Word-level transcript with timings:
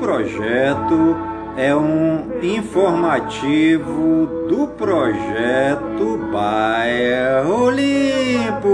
Projeto 0.00 1.16
é 1.58 1.76
um 1.76 2.40
informativo 2.42 4.26
do 4.48 4.66
projeto 4.68 6.16
Bairro 6.32 7.68
Limpo. 7.70 8.70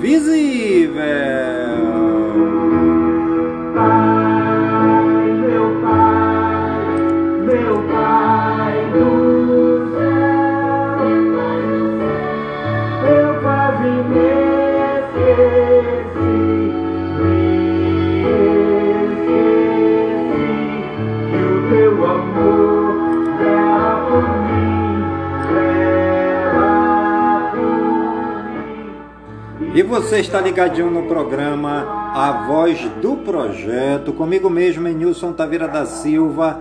visível. 0.00 2.17
Você 29.88 30.20
está 30.20 30.38
ligadinho 30.38 30.90
no 30.90 31.06
programa 31.06 32.12
A 32.14 32.46
Voz 32.46 32.78
do 33.00 33.16
Projeto, 33.16 34.12
comigo 34.12 34.50
mesmo, 34.50 34.86
Nilson 34.86 35.32
Taveira 35.32 35.66
da 35.66 35.86
Silva, 35.86 36.60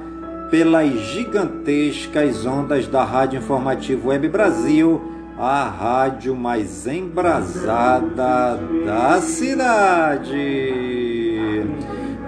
pelas 0.50 0.90
gigantescas 0.92 2.46
ondas 2.46 2.88
da 2.88 3.04
Rádio 3.04 3.40
Informativo 3.40 4.08
Web 4.08 4.30
Brasil, 4.30 5.02
a 5.38 5.66
rádio 5.66 6.34
mais 6.38 6.88
embrasada 6.88 8.58
da 8.86 9.20
cidade. 9.20 10.38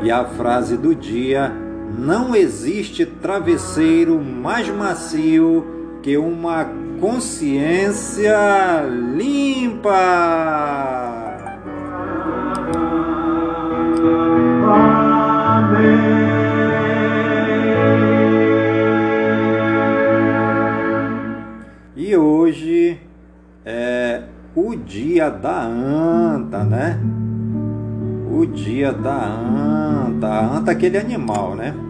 E 0.04 0.12
a 0.12 0.26
frase 0.26 0.76
do 0.76 0.94
dia: 0.94 1.50
não 1.98 2.36
existe 2.36 3.06
travesseiro 3.06 4.20
mais 4.20 4.68
macio 4.68 5.66
que 6.04 6.18
uma 6.18 6.68
consciência 7.00 8.38
limpa. 9.16 9.90
E 21.96 22.16
hoje 22.16 23.00
é 23.66 24.24
o 24.56 24.76
dia 24.76 25.30
da 25.30 25.64
anta, 25.64 26.64
né? 26.64 27.00
O 28.32 28.46
dia 28.46 28.92
da 28.92 29.26
anta. 29.26 30.28
Anta 30.28 30.72
é 30.72 30.74
aquele 30.74 30.98
animal, 30.98 31.56
né? 31.56 31.89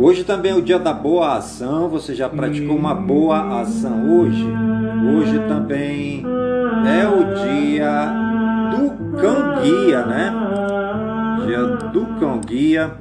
Hoje 0.00 0.22
também 0.22 0.52
é 0.52 0.54
o 0.54 0.62
dia 0.62 0.78
da 0.78 0.92
boa 0.92 1.36
ação. 1.36 1.88
Você 1.88 2.14
já 2.14 2.28
praticou 2.28 2.76
uma 2.76 2.94
boa 2.94 3.60
ação 3.60 4.08
hoje? 4.16 4.46
Hoje 5.12 5.40
também 5.48 6.24
é 6.86 7.08
o 7.08 7.34
dia 7.34 8.06
do 8.70 9.16
cão 9.18 9.60
guia, 9.60 10.06
né? 10.06 10.32
Dia 11.44 11.66
do 11.90 12.06
cão 12.20 12.40
guia. 12.40 12.92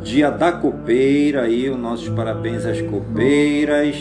Dia 0.00 0.30
da 0.30 0.52
copeira 0.52 1.42
aí, 1.42 1.68
os 1.68 1.76
nossos 1.76 2.08
parabéns 2.10 2.64
às 2.64 2.80
copeiras. 2.82 3.96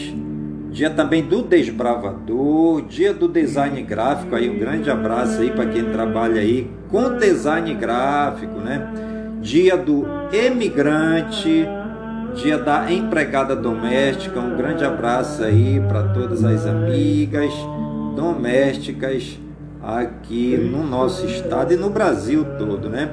Dia 0.70 0.92
também 0.92 1.24
do 1.24 1.42
desbravador, 1.42 2.84
dia 2.84 3.12
do 3.12 3.28
design 3.28 3.82
gráfico 3.82 4.36
aí, 4.36 4.48
um 4.48 4.60
grande 4.60 4.92
abraço 4.92 5.42
aí 5.42 5.50
para 5.50 5.66
quem 5.66 5.86
trabalha 5.86 6.40
aí 6.40 6.70
com 6.90 7.18
design 7.18 7.74
gráfico, 7.74 8.60
né? 8.60 8.88
Dia 9.42 9.76
do 9.76 10.06
emigrante, 10.32 11.68
dia 12.36 12.58
da 12.58 12.92
empregada 12.92 13.56
doméstica, 13.56 14.40
um 14.40 14.56
grande 14.56 14.84
abraço 14.84 15.44
aí 15.44 15.82
para 15.88 16.04
todas 16.04 16.44
as 16.44 16.66
amigas 16.66 17.54
domésticas 18.16 19.40
aqui 19.82 20.58
no 20.58 20.84
nosso 20.84 21.26
estado 21.26 21.74
e 21.74 21.78
no 21.78 21.90
Brasil 21.90 22.46
todo, 22.58 22.90
né? 22.90 23.10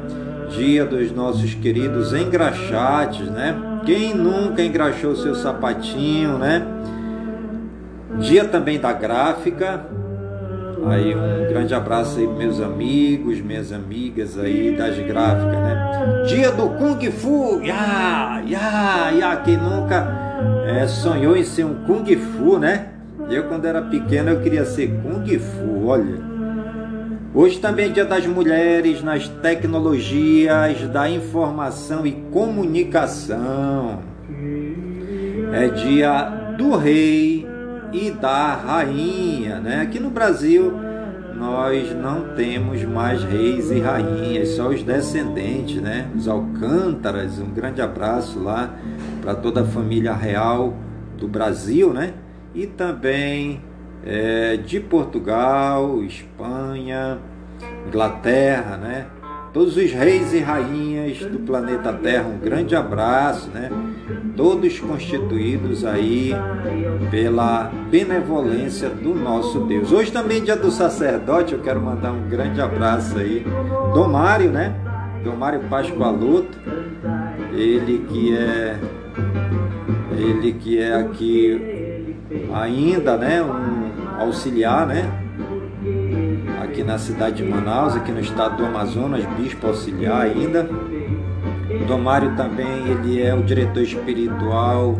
Dia 0.50 0.84
dos 0.84 1.10
nossos 1.12 1.54
queridos 1.54 2.12
engraxates, 2.12 3.28
né? 3.30 3.80
Quem 3.84 4.14
nunca 4.14 4.62
engraxou 4.62 5.14
seu 5.14 5.34
sapatinho, 5.34 6.38
né? 6.38 6.66
Dia 8.18 8.44
também 8.44 8.78
da 8.78 8.92
gráfica. 8.92 9.86
Aí 10.88 11.14
um 11.14 11.48
grande 11.48 11.74
abraço 11.74 12.18
aí 12.18 12.26
meus 12.26 12.60
amigos, 12.60 13.40
minhas 13.40 13.72
amigas 13.72 14.38
aí 14.38 14.76
das 14.76 14.96
gráficas, 14.98 15.52
né? 15.52 16.22
Dia 16.28 16.52
do 16.52 16.68
Kung 16.70 17.10
Fu, 17.10 17.60
ya, 17.62 18.40
ya, 18.46 19.10
ya, 19.10 19.36
quem 19.44 19.56
nunca 19.56 20.06
é, 20.64 20.86
sonhou 20.86 21.36
em 21.36 21.42
ser 21.42 21.64
um 21.64 21.74
Kung 21.84 22.04
Fu, 22.16 22.58
né? 22.58 22.88
Eu 23.28 23.44
quando 23.44 23.64
era 23.64 23.82
pequeno 23.82 24.30
eu 24.30 24.40
queria 24.40 24.64
ser 24.64 24.88
Kung 25.02 25.26
Fu, 25.38 25.86
olha. 25.86 26.36
Hoje 27.34 27.58
também 27.58 27.86
é 27.86 27.88
dia 27.88 28.04
das 28.04 28.26
mulheres 28.26 29.02
nas 29.02 29.28
tecnologias 29.28 30.80
da 30.88 31.10
informação 31.10 32.06
e 32.06 32.12
comunicação. 32.32 33.98
É 35.52 35.68
dia 35.68 36.54
do 36.56 36.76
rei 36.76 37.45
e 37.96 38.10
da 38.10 38.54
rainha. 38.54 39.58
Né? 39.58 39.80
Aqui 39.80 39.98
no 39.98 40.10
Brasil 40.10 40.70
nós 41.34 41.94
não 41.94 42.34
temos 42.34 42.82
mais 42.84 43.22
reis 43.22 43.70
e 43.70 43.78
rainhas, 43.78 44.50
só 44.50 44.68
os 44.68 44.82
descendentes, 44.82 45.82
né? 45.82 46.08
Os 46.16 46.26
Alcântaras. 46.28 47.38
Um 47.38 47.50
grande 47.50 47.82
abraço 47.82 48.38
lá 48.38 48.74
para 49.20 49.34
toda 49.34 49.60
a 49.60 49.64
família 49.64 50.14
real 50.14 50.74
do 51.18 51.28
Brasil, 51.28 51.92
né? 51.92 52.14
E 52.54 52.66
também 52.66 53.60
é, 54.02 54.56
de 54.56 54.80
Portugal, 54.80 56.02
Espanha, 56.02 57.18
Inglaterra, 57.86 58.78
né? 58.78 59.06
Todos 59.56 59.74
os 59.78 59.90
reis 59.90 60.34
e 60.34 60.40
rainhas 60.40 61.16
do 61.20 61.38
planeta 61.38 61.90
Terra, 61.90 62.28
um 62.28 62.38
grande 62.38 62.76
abraço, 62.76 63.48
né? 63.48 63.70
Todos 64.36 64.78
constituídos 64.78 65.82
aí 65.82 66.34
pela 67.10 67.72
benevolência 67.90 68.90
do 68.90 69.14
nosso 69.14 69.60
Deus. 69.60 69.90
Hoje 69.92 70.12
também 70.12 70.44
dia 70.44 70.56
do 70.56 70.70
sacerdote, 70.70 71.54
eu 71.54 71.60
quero 71.60 71.80
mandar 71.80 72.12
um 72.12 72.28
grande 72.28 72.60
abraço 72.60 73.16
aí. 73.16 73.46
do 73.94 74.06
Mário, 74.06 74.50
né? 74.50 74.74
Mário 75.34 75.60
Pascoaluto, 75.70 76.58
ele 77.54 78.04
que 78.10 78.36
é 78.36 78.78
ele 80.18 80.52
que 80.52 80.78
é 80.78 80.96
aqui 80.96 82.14
ainda, 82.52 83.16
né, 83.16 83.42
um 83.42 84.20
auxiliar, 84.20 84.86
né, 84.86 85.25
aqui 86.66 86.82
na 86.82 86.98
cidade 86.98 87.36
de 87.36 87.44
Manaus, 87.44 87.96
aqui 87.96 88.12
no 88.12 88.20
estado 88.20 88.56
do 88.56 88.66
Amazonas, 88.66 89.24
bispo 89.38 89.66
auxiliar 89.66 90.22
ainda. 90.22 90.68
Domário 91.86 92.36
também, 92.36 92.88
ele 92.88 93.22
é 93.22 93.34
o 93.34 93.42
diretor 93.42 93.82
espiritual 93.82 94.96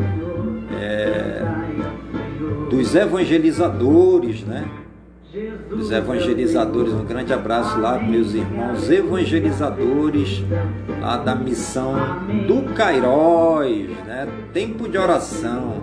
é, 0.80 1.42
dos 2.70 2.94
evangelizadores, 2.94 4.42
né? 4.42 4.64
Dos 5.68 5.90
evangelizadores, 5.90 6.92
um 6.94 7.04
grande 7.04 7.32
abraço 7.32 7.78
lá, 7.78 7.98
meus 7.98 8.32
irmãos 8.32 8.88
evangelizadores 8.88 10.42
lá 11.00 11.18
da 11.18 11.34
missão 11.34 11.94
do 12.46 12.72
Cairóis, 12.74 13.90
né? 14.06 14.28
Tempo 14.54 14.88
de 14.88 14.96
oração 14.96 15.82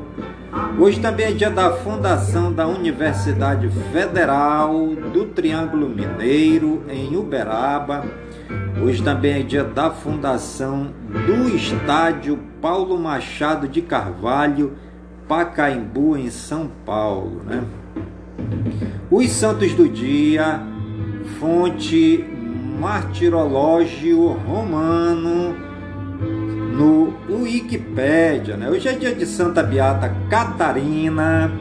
Hoje 0.77 1.00
também 1.00 1.27
é 1.27 1.31
dia 1.31 1.50
da 1.50 1.71
fundação 1.71 2.51
da 2.53 2.67
Universidade 2.67 3.69
Federal 3.91 4.88
do 5.11 5.25
Triângulo 5.25 5.89
Mineiro, 5.89 6.83
em 6.89 7.15
Uberaba. 7.15 8.05
Hoje 8.81 9.01
também 9.01 9.39
é 9.39 9.44
dia 9.44 9.63
da 9.63 9.89
fundação 9.89 10.91
do 11.09 11.55
Estádio 11.55 12.38
Paulo 12.61 13.00
Machado 13.00 13.67
de 13.67 13.81
Carvalho, 13.81 14.73
Pacaembu, 15.27 16.15
em 16.15 16.29
São 16.29 16.69
Paulo. 16.85 17.41
Né? 17.45 17.63
Os 19.09 19.29
santos 19.31 19.73
do 19.73 19.89
dia, 19.89 20.61
fonte 21.39 22.25
martirológio 22.79 24.27
romano 24.27 25.72
no 26.73 27.13
Wikipédia. 27.29 28.57
Né? 28.57 28.69
Hoje 28.69 28.89
é 28.89 28.93
dia 28.93 29.13
de 29.13 29.25
Santa 29.25 29.61
Beata 29.61 30.13
Catarina, 30.29 31.51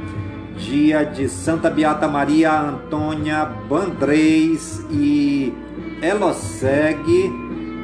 dia 0.56 1.04
de 1.04 1.28
Santa 1.28 1.68
Beata 1.70 2.08
Maria 2.08 2.58
Antônia 2.58 3.44
Bandrez 3.44 4.84
e 4.90 5.52
Eloseg, 6.00 7.04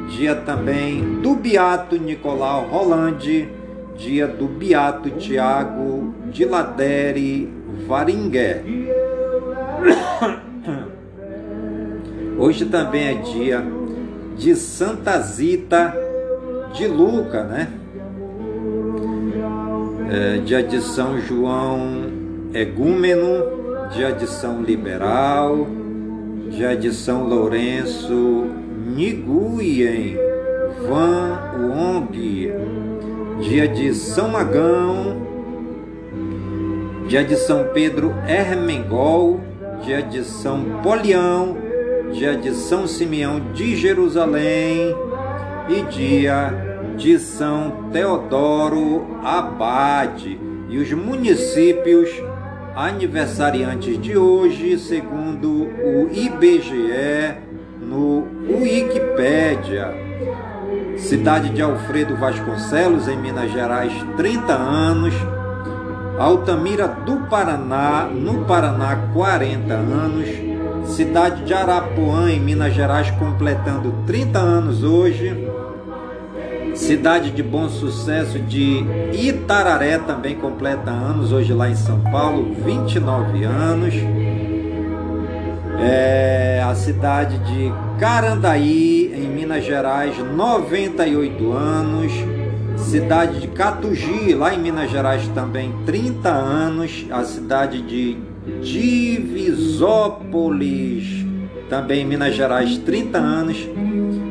dia 0.08 0.34
também 0.34 1.20
do 1.20 1.34
Beato 1.34 1.96
Nicolau 1.96 2.66
Rolande, 2.66 3.48
dia 3.96 4.26
do 4.26 4.46
Beato 4.46 5.10
Tiago 5.10 6.14
de 6.30 6.46
Ladere 6.46 7.52
Varingué. 7.86 8.64
Hoje 12.38 12.64
também 12.66 13.08
é 13.08 13.14
dia 13.14 13.62
de 14.36 14.54
Santa 14.54 15.18
Zita 15.20 16.07
de 16.72 16.86
Luca, 16.86 17.44
né? 17.44 17.68
É, 20.10 20.38
dia 20.38 20.62
de 20.62 20.80
São 20.80 21.20
João 21.20 22.04
Egúmeno, 22.54 23.44
dia 23.92 24.10
de 24.10 24.26
São 24.26 24.62
Liberal, 24.62 25.66
dia 26.50 26.76
de 26.76 26.92
São 26.92 27.28
Lourenço 27.28 28.46
Nguyen 28.96 30.16
Van 30.88 31.38
Wong, 31.60 32.52
dia 33.40 33.68
de 33.68 33.94
São 33.94 34.28
Magão, 34.28 35.16
dia 37.06 37.22
de 37.22 37.36
São 37.36 37.64
Pedro 37.72 38.14
Ermengol, 38.26 39.40
dia 39.84 40.02
de 40.02 40.24
São 40.24 40.80
Polião, 40.82 41.56
dia 42.12 42.36
de 42.36 42.52
São 42.54 42.86
Simeão 42.86 43.40
de 43.52 43.76
Jerusalém, 43.76 44.94
e 45.68 45.82
dia 45.82 46.52
de 46.96 47.18
São 47.18 47.90
Teodoro 47.92 49.18
Abade 49.22 50.40
e 50.68 50.78
os 50.78 50.90
municípios 50.92 52.10
aniversariantes 52.74 54.00
de 54.00 54.16
hoje, 54.16 54.78
segundo 54.78 55.64
o 55.64 56.08
IBGE 56.10 57.36
no 57.80 58.26
Wikipédia. 58.48 59.94
Cidade 60.96 61.50
de 61.50 61.60
Alfredo 61.60 62.16
Vasconcelos, 62.16 63.06
em 63.06 63.18
Minas 63.18 63.52
Gerais, 63.52 63.92
30 64.16 64.52
anos. 64.52 65.14
Altamira 66.18 66.88
do 66.88 67.28
Paraná, 67.28 68.08
no 68.12 68.44
Paraná, 68.44 69.10
40 69.12 69.74
anos. 69.74 70.47
Cidade 70.88 71.44
de 71.44 71.54
Arapuã, 71.54 72.30
em 72.30 72.40
Minas 72.40 72.74
Gerais, 72.74 73.10
completando 73.12 73.94
30 74.06 74.38
anos 74.38 74.82
hoje. 74.82 75.48
Cidade 76.74 77.30
de 77.30 77.42
Bom 77.42 77.68
Sucesso 77.68 78.38
de 78.38 78.84
Itararé 79.12 79.98
também 79.98 80.36
completa 80.36 80.90
anos, 80.90 81.30
hoje 81.30 81.52
lá 81.52 81.68
em 81.68 81.76
São 81.76 82.00
Paulo, 82.00 82.54
29 82.64 83.44
anos. 83.44 83.94
É, 85.80 86.64
a 86.66 86.74
cidade 86.74 87.38
de 87.38 87.72
Carandaí, 88.00 89.12
em 89.14 89.28
Minas 89.28 89.64
Gerais, 89.64 90.16
98 90.18 91.52
anos. 91.52 92.12
Cidade 92.76 93.40
de 93.40 93.48
Catugi, 93.48 94.34
lá 94.34 94.54
em 94.54 94.58
Minas 94.58 94.90
Gerais 94.90 95.28
também, 95.28 95.72
30 95.84 96.28
anos. 96.28 97.06
A 97.10 97.24
cidade 97.24 97.82
de 97.82 98.27
Divisópolis, 98.62 100.06
também 101.68 102.04
Minas 102.04 102.34
Gerais, 102.34 102.78
30 102.78 103.18
anos. 103.18 103.68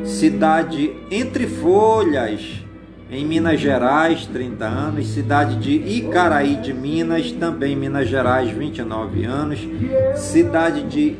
Cidade 0.04 0.92
Entre 1.10 1.46
Folhas, 1.46 2.64
em 3.10 3.24
Minas 3.24 3.60
Gerais, 3.60 4.26
30 4.26 4.64
anos, 4.64 5.06
cidade 5.08 5.56
de 5.56 5.72
Icaraí 5.98 6.56
de 6.56 6.74
Minas, 6.74 7.32
também 7.32 7.74
Minas 7.74 8.08
Gerais, 8.08 8.50
29 8.50 9.24
anos, 9.24 9.60
cidade 10.16 10.82
de 10.82 11.16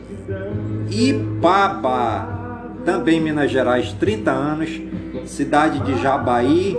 Ipaba, 0.91 2.73
também 2.85 3.21
Minas 3.21 3.51
Gerais, 3.51 3.93
30 3.93 4.31
anos, 4.31 4.81
cidade 5.25 5.81
de 5.81 6.03
Jabaí, 6.03 6.77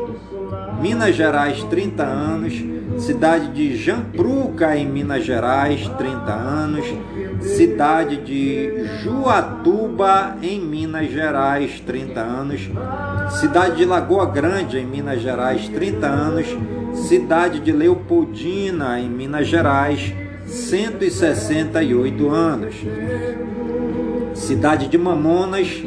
Minas 0.82 1.16
Gerais, 1.16 1.64
30 1.64 2.04
anos, 2.04 2.54
cidade 3.00 3.48
de 3.54 3.76
Jampruca, 3.78 4.76
em 4.76 4.88
Minas 4.88 5.24
Gerais, 5.26 5.88
30 5.98 6.32
anos, 6.32 6.86
cidade 7.42 8.18
de 8.18 8.86
Juatuba, 9.02 10.36
em 10.42 10.60
Minas 10.60 11.10
Gerais, 11.10 11.80
30 11.80 12.20
anos, 12.20 12.70
cidade 13.40 13.78
de 13.78 13.86
Lagoa 13.86 14.26
Grande, 14.26 14.78
em 14.78 14.86
Minas 14.86 15.22
Gerais, 15.22 15.68
30 15.70 16.08
anos, 16.08 16.48
cidade 17.08 17.60
de 17.60 17.72
Leopoldina, 17.72 19.00
em 19.00 19.10
Minas 19.10 19.48
Gerais, 19.48 20.14
168 20.46 22.30
anos, 22.30 22.76
cidade 24.34 24.88
de 24.88 24.98
Mamonas, 24.98 25.84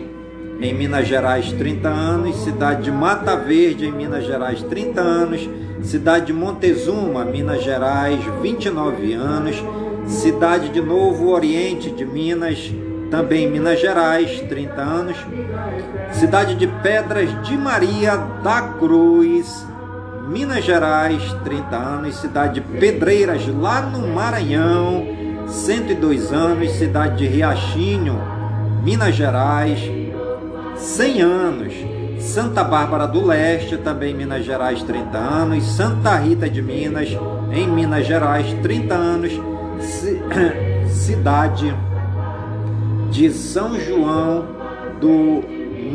em 0.61 0.73
Minas 0.73 1.09
Gerais, 1.09 1.53
30 1.53 1.89
anos, 1.89 2.37
cidade 2.37 2.85
de 2.85 2.91
Mata 2.91 3.37
Verde, 3.37 3.87
em 3.87 3.93
Minas 3.93 4.25
Gerais, 4.25 4.63
30 4.63 5.01
anos, 5.01 5.49
cidade 5.83 6.27
de 6.27 6.33
Montezuma, 6.33 7.25
Minas 7.25 7.63
Gerais, 7.63 8.21
29 8.41 9.13
anos, 9.13 9.63
cidade 10.07 10.69
de 10.71 10.81
Novo 10.81 11.31
Oriente 11.31 11.91
de 11.91 12.05
Minas, 12.05 12.73
também 13.11 13.51
Minas 13.51 13.81
Gerais, 13.81 14.41
30 14.49 14.81
anos, 14.81 15.17
cidade 16.13 16.55
de 16.55 16.67
Pedras 16.67 17.31
de 17.43 17.57
Maria 17.57 18.17
da 18.17 18.63
Cruz, 18.79 19.67
Minas 20.29 20.65
Gerais, 20.65 21.23
30 21.45 21.77
anos, 21.77 22.17
cidade 22.17 22.55
de 22.55 22.61
Pedreiras, 22.61 23.47
lá 23.49 23.83
no 23.83 24.09
Maranhão, 24.09 25.07
102 25.47 26.33
anos, 26.33 26.71
cidade 26.73 27.19
de 27.19 27.27
Riachinho, 27.27 28.19
Minas 28.83 29.15
Gerais, 29.15 29.79
100 30.77 31.21
anos. 31.21 32.02
Santa 32.23 32.63
Bárbara 32.63 33.07
do 33.07 33.27
Leste, 33.27 33.77
também 33.77 34.15
Minas 34.15 34.45
Gerais, 34.45 34.83
30 34.83 35.19
anos. 35.19 35.65
Santa 35.65 36.17
Rita 36.17 36.49
de 36.49 36.63
Minas, 36.63 37.09
em 37.51 37.67
Minas 37.67 38.07
Gerais, 38.07 38.47
30 38.63 38.95
anos. 38.95 39.33
Cidade 40.89 41.75
de 43.11 43.31
São 43.31 43.79
João 43.79 44.47
do 45.01 45.43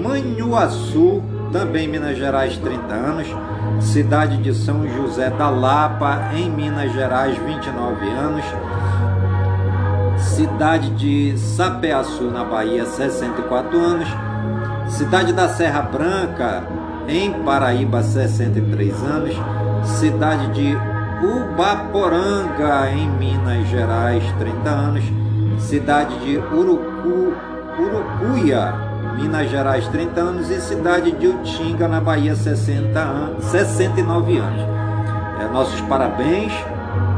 Manhuaçu, 0.04 1.24
também 1.52 1.88
Minas 1.88 2.18
Gerais, 2.18 2.58
30 2.58 2.94
anos. 2.94 3.28
Cidade 3.80 4.38
de 4.38 4.54
São 4.54 4.88
José 4.88 5.30
da 5.30 5.50
Lapa, 5.50 6.32
em 6.36 6.50
Minas 6.52 6.94
Gerais, 6.94 7.38
29 7.38 8.06
anos. 8.10 8.46
Cidade 10.20 10.90
de 10.92 11.38
Sapeaçu, 11.38 12.26
na 12.26 12.44
Bahia, 12.44 12.86
64 12.86 13.80
anos. 13.80 14.27
Cidade 14.90 15.34
da 15.34 15.50
Serra 15.50 15.82
Branca, 15.82 16.64
em 17.08 17.32
Paraíba, 17.44 18.02
63 18.02 19.04
anos. 19.04 19.36
Cidade 19.84 20.54
de 20.54 20.78
Ubaporanga, 21.24 22.90
em 22.92 23.10
Minas 23.10 23.68
Gerais, 23.68 24.24
30 24.40 24.70
anos. 24.70 25.04
Cidade 25.60 26.18
de 26.20 26.38
Urucu, 26.38 27.34
Urucuia, 27.80 28.74
Minas 29.16 29.50
Gerais, 29.50 29.88
30 29.88 30.22
anos. 30.22 30.50
E 30.50 30.62
cidade 30.62 31.12
de 31.12 31.28
Utinga, 31.28 31.88
na 31.88 32.00
Bahia, 32.00 32.36
60 32.36 33.00
anos, 33.00 33.44
69 33.46 34.38
anos. 34.38 34.62
É, 35.42 35.48
nossos 35.52 35.82
parabéns 35.82 36.54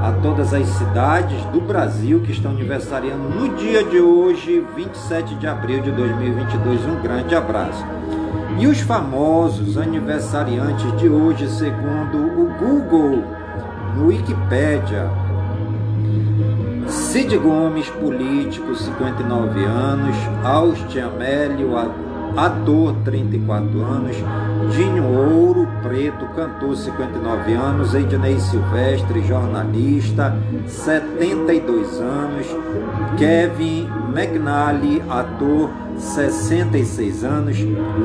a 0.02 0.14
todas 0.22 0.54
as 0.54 0.66
cidades 0.68 1.44
do 1.46 1.60
Brasil 1.60 2.22
que 2.22 2.32
estão 2.32 2.52
aniversariando 2.52 3.30
no 3.30 3.56
dia 3.56 3.84
de 3.84 4.00
hoje, 4.00 4.66
27 4.76 5.36
de 5.36 5.48
abril 5.48 5.82
de 5.82 5.92
2022. 5.92 6.86
Um 6.86 7.02
grande 7.02 7.36
abraço. 7.36 7.86
E 8.58 8.68
os 8.68 8.80
famosos 8.80 9.78
aniversariantes 9.78 10.98
de 10.98 11.10
hoje, 11.10 11.50
segundo 11.50 12.18
o 12.18 12.50
Google, 12.58 13.24
no 13.96 14.08
Wikipedia, 14.08 15.10
Cid 16.88 17.38
Gomes, 17.38 17.90
político, 17.90 18.74
59 18.74 19.64
anos, 19.64 20.16
Austin 20.44 21.00
Amélio, 21.00 21.78
ator, 22.36 22.96
34 23.04 23.82
anos, 23.82 24.16
Dinho 24.68 25.06
Ouro 25.06 25.68
Preto, 25.82 26.26
cantor, 26.36 26.76
59 26.76 27.54
anos, 27.54 27.94
Ednei 27.94 28.40
Silvestre, 28.40 29.22
jornalista, 29.22 30.36
72 30.68 32.02
anos, 32.02 32.46
Kevin 33.18 33.88
McNally, 34.14 35.02
ator, 35.10 35.70
66 35.98 37.24
anos, 37.24 37.58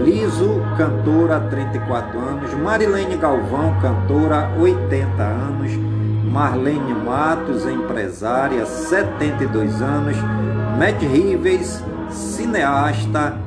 Liso, 0.05 0.63
cantora, 0.79 1.41
34 1.41 2.19
anos, 2.19 2.55
Marilene 2.55 3.17
Galvão, 3.17 3.79
cantora, 3.81 4.51
80 4.59 5.23
anos, 5.23 5.73
Marlene 6.31 6.95
Matos, 6.95 7.67
empresária, 7.67 8.65
72 8.65 9.83
anos, 9.83 10.17
Matt 10.79 11.01
Rives, 11.03 11.83
cineasta, 12.11 13.44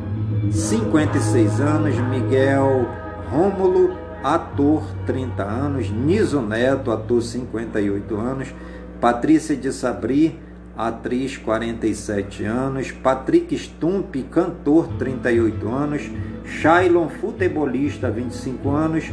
56 0.51 1.60
anos, 1.60 1.96
Miguel 1.98 2.88
Rômulo, 3.30 3.98
ator, 4.24 4.84
30 5.06 5.44
anos, 5.44 5.89
Niso 5.89 6.42
Neto, 6.42 6.92
ator, 6.92 7.22
58 7.22 8.16
anos, 8.18 8.54
Patrícia 9.00 9.56
de 9.56 9.72
Sabri, 9.72 10.39
atriz, 10.75 11.38
47 11.38 12.44
anos, 12.46 12.92
Patrick 12.92 13.58
Stump, 13.58 14.16
cantor, 14.32 14.88
38 14.98 15.70
anos, 15.70 16.10
Shailon, 16.46 17.10
futebolista, 17.10 18.10
25 18.10 18.70
anos, 18.70 19.12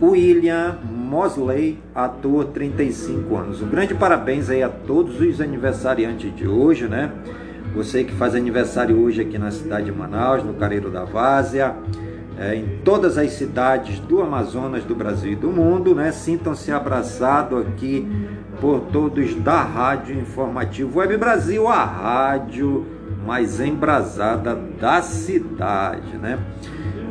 William 0.00 0.78
Mosley, 0.84 1.78
ator, 1.94 2.46
35 2.46 3.36
anos. 3.36 3.62
Um 3.62 3.68
grande 3.68 3.94
parabéns 3.94 4.48
aí 4.48 4.62
a 4.62 4.68
todos 4.68 5.20
os 5.20 5.40
aniversariantes 5.40 6.34
de 6.34 6.46
hoje, 6.46 6.86
né? 6.86 7.10
Você 7.78 8.02
que 8.02 8.12
faz 8.12 8.34
aniversário 8.34 9.00
hoje 9.00 9.20
aqui 9.20 9.38
na 9.38 9.52
cidade 9.52 9.84
de 9.84 9.92
Manaus, 9.92 10.42
no 10.42 10.52
Careiro 10.54 10.90
da 10.90 11.04
Várzea, 11.04 11.76
é, 12.36 12.56
em 12.56 12.80
todas 12.84 13.16
as 13.16 13.30
cidades 13.30 14.00
do 14.00 14.20
Amazonas, 14.20 14.82
do 14.82 14.96
Brasil 14.96 15.30
e 15.30 15.36
do 15.36 15.48
mundo, 15.52 15.94
né? 15.94 16.10
Sintam-se 16.10 16.72
abraçados 16.72 17.64
aqui 17.64 18.04
por 18.60 18.80
todos 18.92 19.32
da 19.36 19.62
Rádio 19.62 20.18
Informativo 20.18 20.98
Web 20.98 21.18
Brasil, 21.18 21.68
a 21.68 21.84
rádio 21.84 22.84
mais 23.24 23.60
embrasada 23.60 24.56
da 24.56 25.00
cidade, 25.00 26.16
né? 26.16 26.36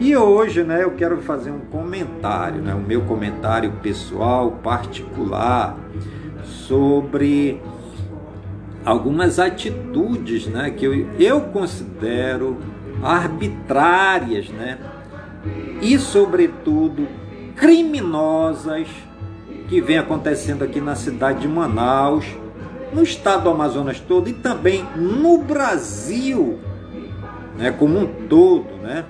E 0.01 0.17
hoje, 0.17 0.65
né, 0.65 0.83
eu 0.83 0.91
quero 0.91 1.21
fazer 1.21 1.49
um 1.49 1.61
comentário, 1.71 2.61
né, 2.61 2.73
o 2.73 2.85
meu 2.85 3.03
comentário 3.03 3.71
pessoal, 3.81 4.51
particular, 4.61 5.77
sobre 6.43 7.61
algumas 8.87 9.37
atitudes 9.37 10.47
né, 10.47 10.69
que 10.71 10.85
eu, 10.85 11.11
eu 11.19 11.41
considero 11.41 12.57
arbitrárias 13.03 14.47
né, 14.47 14.77
e, 15.81 15.99
sobretudo, 15.99 17.05
criminosas 17.53 18.87
que 19.67 19.81
vem 19.81 19.97
acontecendo 19.97 20.63
aqui 20.63 20.79
na 20.79 20.95
cidade 20.95 21.41
de 21.41 21.49
Manaus, 21.49 22.25
no 22.93 23.03
estado 23.03 23.43
do 23.43 23.49
Amazonas 23.49 23.99
todo 23.99 24.29
e 24.29 24.33
também 24.33 24.87
no 24.95 25.39
Brasil 25.39 26.57
né, 27.57 27.71
como 27.71 27.99
um 27.99 28.07
todo. 28.29 28.69
Né? 28.81 29.03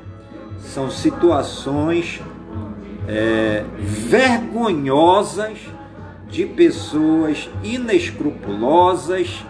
São 0.57 0.89
situações 0.89 2.19
é, 3.07 3.63
vergonhosas 3.77 5.59
de 6.27 6.47
pessoas 6.47 7.47
inescrupulosas 7.63 9.45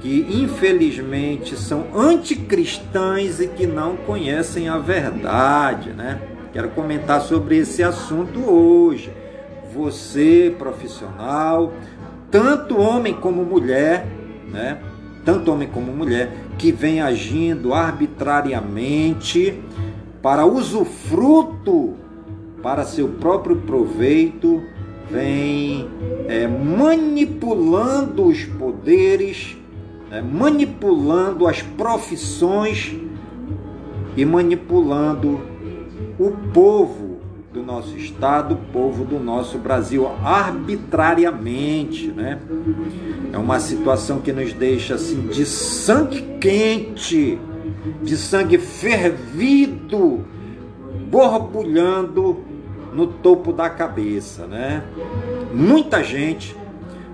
que 0.00 0.26
infelizmente 0.42 1.56
são 1.56 1.86
anticristãs 1.94 3.40
e 3.40 3.48
que 3.48 3.66
não 3.66 3.96
conhecem 3.96 4.68
a 4.68 4.78
verdade, 4.78 5.90
né? 5.90 6.20
Quero 6.52 6.70
comentar 6.70 7.20
sobre 7.20 7.58
esse 7.58 7.82
assunto 7.82 8.40
hoje. 8.40 9.12
Você, 9.74 10.54
profissional, 10.58 11.72
tanto 12.30 12.78
homem 12.78 13.14
como 13.14 13.44
mulher, 13.44 14.06
né? 14.50 14.78
Tanto 15.24 15.52
homem 15.52 15.68
como 15.68 15.92
mulher 15.92 16.32
que 16.58 16.72
vem 16.72 17.00
agindo 17.00 17.74
arbitrariamente 17.74 19.62
para 20.22 20.46
usufruto 20.46 21.94
para 22.62 22.84
seu 22.84 23.08
próprio 23.08 23.56
proveito, 23.56 24.62
vem 25.10 25.88
é, 26.28 26.46
manipulando 26.46 28.26
os 28.26 28.44
poderes 28.44 29.56
né, 30.10 30.20
manipulando 30.20 31.46
as 31.46 31.62
profissões 31.62 32.94
e 34.16 34.24
manipulando 34.24 35.40
o 36.18 36.32
povo 36.52 37.20
do 37.52 37.62
nosso 37.62 37.96
estado, 37.96 38.54
o 38.54 38.72
povo 38.72 39.04
do 39.04 39.18
nosso 39.18 39.58
Brasil, 39.58 40.06
arbitrariamente, 40.22 42.08
né? 42.08 42.40
É 43.32 43.38
uma 43.38 43.58
situação 43.58 44.20
que 44.20 44.32
nos 44.32 44.52
deixa 44.52 44.94
assim 44.94 45.26
de 45.28 45.44
sangue 45.44 46.22
quente, 46.40 47.38
de 48.02 48.16
sangue 48.16 48.58
fervido, 48.58 50.24
borbulhando 51.10 52.38
no 52.92 53.06
topo 53.06 53.52
da 53.52 53.68
cabeça, 53.68 54.46
né? 54.46 54.84
Muita 55.52 56.04
gente 56.04 56.54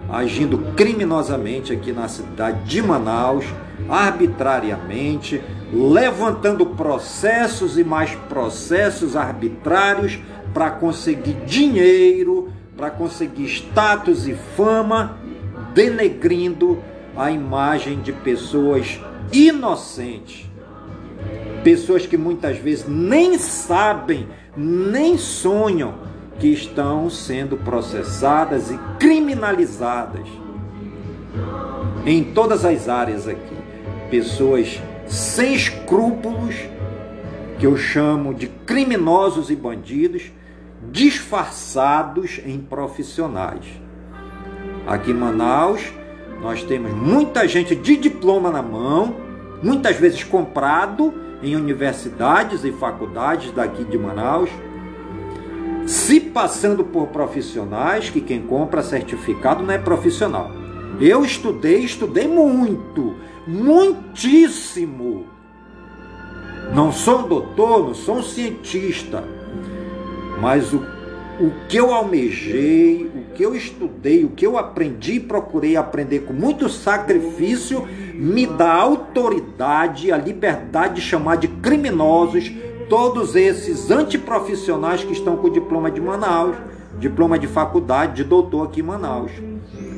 agindo 0.08 0.58
criminosamente 0.76 1.72
aqui 1.72 1.92
na 1.92 2.08
cidade 2.08 2.64
de 2.64 2.82
Manaus, 2.82 3.44
arbitrariamente, 3.88 5.42
levantando 5.72 6.66
processos 6.66 7.78
e 7.78 7.84
mais 7.84 8.14
processos 8.28 9.16
arbitrários 9.16 10.18
para 10.54 10.70
conseguir 10.70 11.34
dinheiro, 11.44 12.50
para 12.76 12.90
conseguir 12.90 13.46
status 13.46 14.26
e 14.26 14.34
fama, 14.34 15.18
denegrindo 15.74 16.82
a 17.16 17.30
imagem 17.30 18.00
de 18.00 18.12
pessoas 18.12 19.00
inocentes. 19.32 20.46
Pessoas 21.64 22.06
que 22.06 22.16
muitas 22.16 22.58
vezes 22.58 22.86
nem 22.86 23.36
sabem, 23.38 24.28
nem 24.56 25.18
sonham 25.18 25.94
que 26.38 26.48
estão 26.48 27.08
sendo 27.08 27.56
processadas 27.56 28.70
e 28.70 28.78
criminalizadas 28.98 30.26
em 32.04 32.22
todas 32.22 32.64
as 32.64 32.88
áreas 32.88 33.26
aqui. 33.26 33.56
Pessoas 34.10 34.80
sem 35.06 35.54
escrúpulos, 35.54 36.54
que 37.58 37.66
eu 37.66 37.76
chamo 37.76 38.34
de 38.34 38.46
criminosos 38.46 39.50
e 39.50 39.56
bandidos, 39.56 40.30
disfarçados 40.90 42.40
em 42.44 42.58
profissionais. 42.58 43.64
Aqui 44.86 45.10
em 45.10 45.14
Manaus, 45.14 45.92
nós 46.40 46.62
temos 46.62 46.92
muita 46.92 47.48
gente 47.48 47.74
de 47.74 47.96
diploma 47.96 48.50
na 48.50 48.62
mão, 48.62 49.16
muitas 49.62 49.96
vezes 49.96 50.22
comprado 50.22 51.12
em 51.42 51.56
universidades 51.56 52.64
e 52.64 52.72
faculdades 52.72 53.50
daqui 53.52 53.84
de 53.84 53.98
Manaus, 53.98 54.50
se 55.86 56.18
passando 56.18 56.82
por 56.82 57.06
profissionais 57.08 58.10
que 58.10 58.20
quem 58.20 58.42
compra 58.42 58.82
certificado 58.82 59.62
não 59.62 59.72
é 59.72 59.78
profissional. 59.78 60.50
Eu 61.00 61.24
estudei, 61.24 61.78
estudei 61.78 62.26
muito, 62.26 63.14
muitíssimo. 63.46 65.26
Não 66.74 66.90
sou 66.90 67.20
um 67.20 67.28
doutor, 67.28 67.86
não 67.86 67.94
sou 67.94 68.16
um 68.16 68.22
cientista, 68.22 69.22
mas 70.40 70.72
o, 70.72 70.78
o 71.38 71.52
que 71.68 71.76
eu 71.76 71.94
almejei, 71.94 73.08
o 73.14 73.32
que 73.34 73.44
eu 73.44 73.54
estudei, 73.54 74.24
o 74.24 74.30
que 74.30 74.44
eu 74.44 74.58
aprendi 74.58 75.14
e 75.14 75.20
procurei 75.20 75.76
aprender 75.76 76.20
com 76.20 76.32
muito 76.32 76.68
sacrifício, 76.68 77.86
me 78.14 78.46
dá 78.46 78.72
autoridade, 78.72 80.10
a 80.10 80.16
liberdade 80.16 80.96
de 80.96 81.02
chamar 81.02 81.36
de 81.36 81.46
criminosos 81.46 82.50
todos 82.88 83.34
esses 83.34 83.90
antiprofissionais 83.90 85.02
que 85.02 85.12
estão 85.12 85.36
com 85.36 85.50
diploma 85.50 85.90
de 85.90 86.00
Manaus, 86.00 86.56
diploma 86.98 87.38
de 87.38 87.46
faculdade, 87.46 88.16
de 88.16 88.24
doutor 88.24 88.66
aqui 88.66 88.80
em 88.80 88.84
Manaus, 88.84 89.32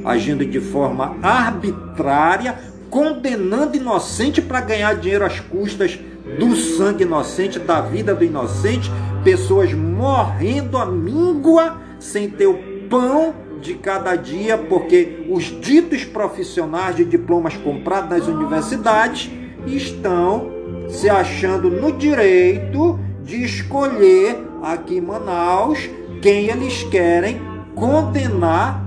agindo 0.05 0.45
de 0.45 0.61
forma 0.61 1.17
arbitrária, 1.23 2.59
condenando 2.91 3.77
inocente 3.77 4.41
para 4.41 4.61
ganhar 4.61 4.95
dinheiro 4.97 5.25
às 5.25 5.41
custas 5.41 5.99
do 6.39 6.55
sangue 6.57 7.05
inocente, 7.05 7.59
da 7.59 7.81
vida 7.81 8.15
do 8.15 8.25
inocente, 8.25 8.91
pessoas 9.23 9.73
morrendo 9.73 10.77
à 10.77 10.87
míngua 10.87 11.79
sem 11.99 12.31
ter 12.31 12.47
o 12.47 12.59
pão 12.89 13.35
de 13.61 13.75
cada 13.75 14.15
dia, 14.15 14.57
porque 14.57 15.27
os 15.29 15.45
ditos 15.45 16.05
profissionais 16.05 16.97
de 16.97 17.05
diplomas 17.05 17.57
comprados 17.57 18.11
nas 18.11 18.29
universidades 18.29 19.31
estão 19.67 20.58
se 20.89 21.09
achando 21.09 21.71
no 21.71 21.93
direito 21.93 22.99
de 23.23 23.45
escolher 23.45 24.43
aqui 24.63 24.97
em 24.97 25.01
Manaus 25.01 25.89
quem 26.23 26.49
eles 26.49 26.83
querem 26.85 27.41
condenar 27.75 28.85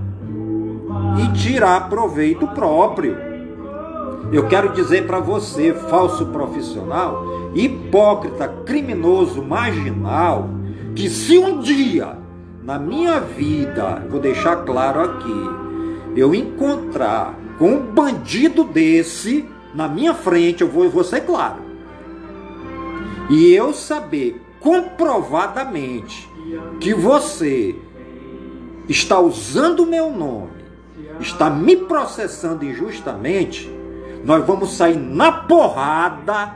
e 1.23 1.31
tirar 1.33 1.89
proveito 1.89 2.47
próprio. 2.47 3.15
Eu 4.31 4.47
quero 4.47 4.73
dizer 4.73 5.05
para 5.05 5.19
você, 5.19 5.73
falso 5.73 6.25
profissional, 6.27 7.51
hipócrita, 7.53 8.47
criminoso, 8.65 9.43
marginal, 9.43 10.49
que 10.95 11.09
se 11.09 11.37
um 11.37 11.59
dia 11.59 12.17
na 12.63 12.79
minha 12.79 13.19
vida, 13.19 14.05
vou 14.09 14.19
deixar 14.19 14.57
claro 14.57 15.01
aqui, 15.01 15.49
eu 16.15 16.33
encontrar 16.33 17.37
com 17.57 17.73
um 17.73 17.79
bandido 17.79 18.63
desse 18.63 19.45
na 19.73 19.87
minha 19.87 20.13
frente, 20.13 20.61
eu 20.61 20.67
vou, 20.67 20.85
eu 20.85 20.89
vou 20.89 21.03
ser 21.03 21.21
claro 21.21 21.70
e 23.31 23.53
eu 23.53 23.73
saber 23.73 24.41
comprovadamente 24.59 26.29
que 26.81 26.93
você 26.93 27.73
está 28.89 29.19
usando 29.19 29.81
o 29.81 29.85
meu 29.85 30.11
nome, 30.11 30.65
está 31.19 31.49
me 31.49 31.77
processando 31.77 32.65
injustamente, 32.65 33.71
nós 34.25 34.45
vamos 34.45 34.73
sair 34.73 34.97
na 34.97 35.31
porrada 35.31 36.55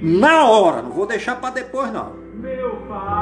na 0.00 0.46
hora, 0.46 0.82
não 0.82 0.90
vou 0.90 1.06
deixar 1.06 1.36
para 1.36 1.50
depois 1.50 1.92
não. 1.92 2.22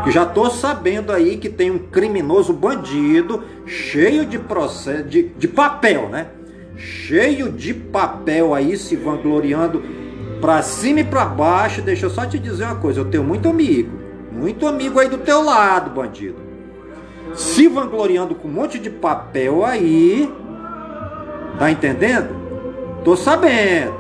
Que 0.05 0.11
já 0.11 0.27
tô 0.27 0.49
sabendo 0.51 1.13
aí 1.13 1.39
que 1.39 1.49
tem 1.49 1.71
um 1.71 1.79
criminoso 1.79 2.53
bandido 2.53 3.43
cheio 3.67 4.25
de 4.27 4.39
processo 4.39 5.05
de, 5.05 5.25
de 5.25 5.49
papel, 5.49 6.09
né? 6.09 6.29
Cheio 6.77 7.51
de 7.51 7.75
papel 7.75 8.55
aí 8.55 8.77
se 8.77 8.97
vangloriando 8.97 9.83
Pra 10.41 10.63
cima 10.63 11.01
e 11.01 11.05
pra 11.05 11.25
baixo, 11.27 11.83
deixa 11.83 12.07
eu 12.07 12.11
só 12.11 12.25
te 12.25 12.39
dizer 12.39 12.65
uma 12.65 12.77
coisa, 12.77 13.01
eu 13.01 13.05
tenho 13.05 13.23
muito 13.23 13.49
amigo, 13.49 13.99
muito 14.33 14.67
amigo 14.67 14.99
aí 14.99 15.09
do 15.09 15.19
teu 15.19 15.43
lado, 15.45 15.91
bandido. 15.91 16.39
Se 17.35 17.69
vangloriando 17.69 18.35
com 18.35 18.49
um 18.49 18.53
monte 18.53 18.79
de 18.79 18.89
papel 18.89 19.65
aí, 19.65 20.33
tá 21.59 21.71
entendendo? 21.71 22.35
Tô 23.05 23.17
sabendo. 23.17 23.95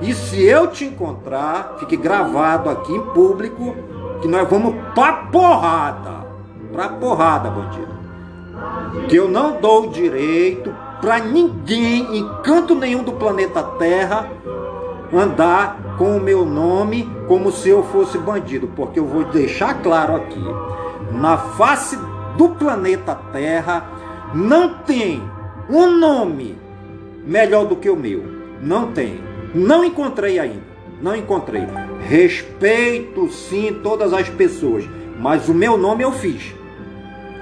E 0.00 0.12
se 0.14 0.42
eu 0.42 0.68
te 0.68 0.84
encontrar, 0.84 1.76
fique 1.78 1.96
gravado 1.96 2.70
aqui 2.70 2.92
em 2.92 3.00
público, 3.00 3.74
que 4.20 4.28
nós 4.28 4.48
vamos 4.48 4.74
pra 4.94 5.12
porrada. 5.12 6.26
Pra 6.72 6.88
porrada, 6.88 7.50
bandido. 7.50 7.98
Que 9.08 9.16
eu 9.16 9.28
não 9.28 9.60
dou 9.60 9.88
direito 9.88 10.74
pra 11.00 11.18
ninguém, 11.18 12.16
em 12.16 12.28
canto 12.42 12.74
nenhum 12.74 13.02
do 13.02 13.12
planeta 13.12 13.62
Terra, 13.62 14.30
andar 15.12 15.96
com 15.96 16.16
o 16.16 16.20
meu 16.20 16.44
nome 16.44 17.08
como 17.26 17.50
se 17.50 17.68
eu 17.68 17.82
fosse 17.84 18.18
bandido, 18.18 18.68
porque 18.68 18.98
eu 18.98 19.06
vou 19.06 19.24
deixar 19.24 19.82
claro 19.82 20.16
aqui: 20.16 20.42
na 21.12 21.36
face 21.36 21.98
do 22.36 22.50
planeta 22.50 23.14
Terra 23.32 23.90
não 24.34 24.74
tem 24.74 25.22
um 25.68 25.98
nome 25.98 26.58
melhor 27.24 27.66
do 27.66 27.76
que 27.76 27.90
o 27.90 27.96
meu. 27.96 28.22
Não 28.62 28.92
tem. 28.92 29.20
Não 29.54 29.84
encontrei 29.84 30.38
ainda. 30.38 30.68
Não 31.00 31.14
encontrei. 31.14 31.66
Respeito 32.00 33.30
sim 33.30 33.80
todas 33.82 34.12
as 34.12 34.28
pessoas, 34.28 34.84
mas 35.18 35.48
o 35.48 35.54
meu 35.54 35.76
nome 35.76 36.02
eu 36.02 36.12
fiz. 36.12 36.54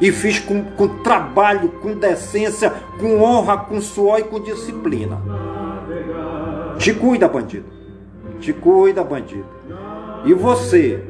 E 0.01 0.13
fiz 0.13 0.39
com, 0.39 0.63
com 0.63 0.89
trabalho, 1.03 1.69
com 1.69 1.95
decência, 1.95 2.71
com 2.99 3.23
honra, 3.23 3.57
com 3.57 3.81
suor 3.81 4.19
e 4.19 4.25
com 4.25 4.39
disciplina. 4.39 5.21
Te 6.79 6.93
cuida, 6.93 7.29
bandido. 7.29 7.67
Te 8.41 8.53
cuida, 8.53 9.03
bandido. 9.03 9.47
E 10.25 10.35
você, 10.35 11.03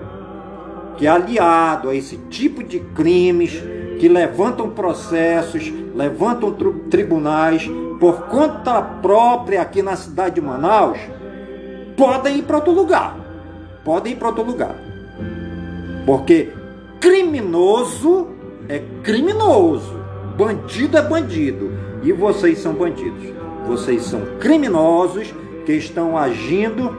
que 0.96 1.06
é 1.06 1.10
aliado 1.10 1.88
a 1.88 1.94
esse 1.94 2.16
tipo 2.28 2.62
de 2.62 2.80
crimes, 2.80 3.62
que 3.98 4.08
levantam 4.08 4.70
processos, 4.70 5.72
levantam 5.94 6.52
tribunais 6.90 7.68
por 7.98 8.26
conta 8.26 8.82
própria 8.82 9.62
aqui 9.62 9.82
na 9.82 9.96
cidade 9.96 10.36
de 10.36 10.40
Manaus, 10.40 10.98
podem 11.96 12.38
ir 12.38 12.42
para 12.42 12.56
outro 12.56 12.72
lugar. 12.72 13.16
Podem 13.84 14.12
ir 14.12 14.16
para 14.16 14.28
outro 14.28 14.44
lugar. 14.44 14.74
Porque 16.04 16.52
criminoso 17.00 18.28
é 18.68 18.82
criminoso, 19.02 19.98
bandido 20.36 20.98
é 20.98 21.02
bandido. 21.02 21.72
E 22.02 22.12
vocês 22.12 22.58
são 22.58 22.74
bandidos. 22.74 23.34
Vocês 23.66 24.02
são 24.02 24.20
criminosos 24.38 25.34
que 25.66 25.72
estão 25.72 26.16
agindo 26.16 26.96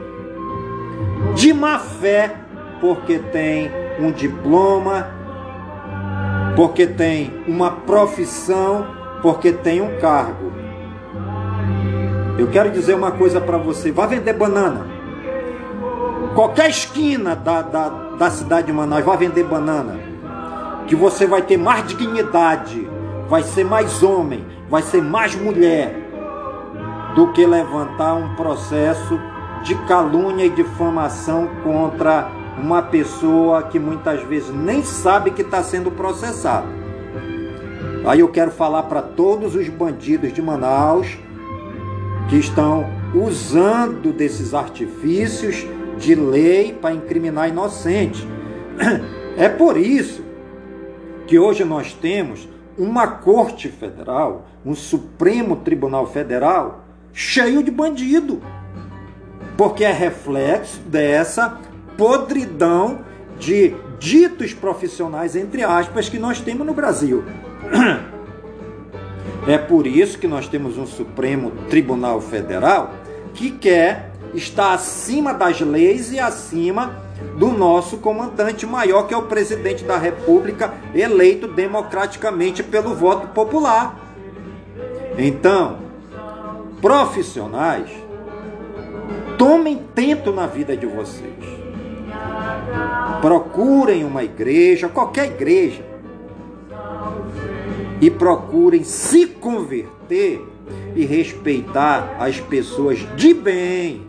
de 1.34 1.54
má 1.54 1.78
fé, 1.78 2.36
porque 2.80 3.18
tem 3.18 3.70
um 3.98 4.12
diploma, 4.12 5.08
porque 6.54 6.86
tem 6.86 7.32
uma 7.48 7.70
profissão, 7.70 8.86
porque 9.22 9.52
tem 9.52 9.80
um 9.80 9.98
cargo. 9.98 10.52
Eu 12.38 12.46
quero 12.48 12.70
dizer 12.70 12.94
uma 12.94 13.10
coisa 13.10 13.40
para 13.40 13.56
você: 13.56 13.90
vá 13.90 14.06
vender 14.06 14.34
banana. 14.34 14.86
Qualquer 16.34 16.68
esquina 16.68 17.34
da, 17.34 17.62
da, 17.62 17.88
da 17.88 18.30
cidade 18.30 18.66
de 18.66 18.72
Manaus, 18.72 19.04
vá 19.04 19.16
vender 19.16 19.44
banana. 19.44 19.98
Que 20.86 20.94
você 20.94 21.26
vai 21.26 21.42
ter 21.42 21.56
mais 21.56 21.86
dignidade, 21.86 22.88
vai 23.28 23.42
ser 23.42 23.64
mais 23.64 24.02
homem, 24.02 24.44
vai 24.68 24.82
ser 24.82 25.02
mais 25.02 25.34
mulher 25.34 25.97
do 27.14 27.32
que 27.32 27.44
levantar 27.46 28.14
um 28.14 28.34
processo 28.34 29.18
de 29.62 29.74
calúnia 29.86 30.44
e 30.44 30.50
difamação 30.50 31.48
contra 31.62 32.30
uma 32.58 32.82
pessoa 32.82 33.62
que 33.62 33.78
muitas 33.78 34.22
vezes 34.22 34.50
nem 34.54 34.82
sabe 34.82 35.30
que 35.30 35.42
está 35.42 35.62
sendo 35.62 35.90
processado. 35.90 36.66
Aí 38.06 38.20
eu 38.20 38.28
quero 38.28 38.50
falar 38.50 38.84
para 38.84 39.02
todos 39.02 39.54
os 39.54 39.68
bandidos 39.68 40.32
de 40.32 40.40
Manaus 40.40 41.18
que 42.28 42.36
estão 42.36 42.86
usando 43.14 44.12
desses 44.12 44.54
artifícios 44.54 45.66
de 45.98 46.14
lei 46.14 46.72
para 46.72 46.94
incriminar 46.94 47.48
inocente. 47.48 48.26
É 49.36 49.48
por 49.48 49.76
isso 49.76 50.24
que 51.26 51.38
hoje 51.38 51.64
nós 51.64 51.92
temos 51.92 52.48
uma 52.76 53.06
Corte 53.06 53.68
Federal, 53.68 54.46
um 54.64 54.74
Supremo 54.74 55.56
Tribunal 55.56 56.06
Federal 56.06 56.87
cheio 57.18 57.64
de 57.64 57.70
bandido. 57.72 58.40
Porque 59.56 59.82
é 59.82 59.90
reflexo 59.90 60.78
dessa 60.86 61.58
podridão 61.96 63.00
de 63.40 63.74
ditos 63.98 64.54
profissionais, 64.54 65.34
entre 65.34 65.64
aspas, 65.64 66.08
que 66.08 66.16
nós 66.16 66.40
temos 66.40 66.64
no 66.64 66.72
Brasil. 66.72 67.24
É 69.46 69.56
por 69.56 69.86
isso 69.86 70.18
que 70.18 70.26
nós 70.26 70.46
temos 70.46 70.76
um 70.76 70.84
Supremo 70.84 71.52
Tribunal 71.70 72.20
Federal 72.20 72.92
que 73.32 73.50
quer 73.50 74.10
estar 74.34 74.74
acima 74.74 75.32
das 75.32 75.58
leis 75.60 76.12
e 76.12 76.18
acima 76.18 76.98
do 77.38 77.52
nosso 77.52 77.96
comandante 77.96 78.66
maior, 78.66 79.06
que 79.06 79.14
é 79.14 79.16
o 79.16 79.22
presidente 79.22 79.84
da 79.84 79.96
República, 79.96 80.74
eleito 80.94 81.48
democraticamente 81.48 82.62
pelo 82.62 82.94
voto 82.94 83.28
popular. 83.28 83.98
Então, 85.16 85.87
profissionais, 86.80 87.90
tomem 89.36 89.82
tento 89.94 90.32
na 90.32 90.46
vida 90.46 90.76
de 90.76 90.86
vocês. 90.86 91.32
Procurem 93.20 94.04
uma 94.04 94.22
igreja, 94.22 94.88
qualquer 94.88 95.26
igreja, 95.26 95.84
e 98.00 98.10
procurem 98.10 98.84
se 98.84 99.26
converter 99.26 100.44
e 100.94 101.04
respeitar 101.04 102.16
as 102.18 102.40
pessoas 102.40 102.98
de 103.16 103.34
bem, 103.34 104.06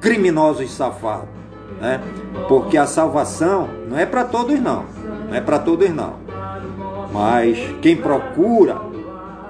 criminosos 0.00 0.72
safados, 0.72 1.28
né? 1.80 2.00
Porque 2.48 2.76
a 2.76 2.86
salvação 2.86 3.68
não 3.88 3.98
é 3.98 4.06
para 4.06 4.24
todos 4.24 4.58
não, 4.60 4.84
não 5.28 5.34
é 5.34 5.40
para 5.40 5.58
todos 5.58 5.90
não. 5.90 6.14
Mas 7.12 7.58
quem 7.80 7.96
procura, 7.96 8.80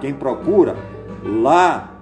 quem 0.00 0.12
procura 0.12 0.76
lá 1.24 1.93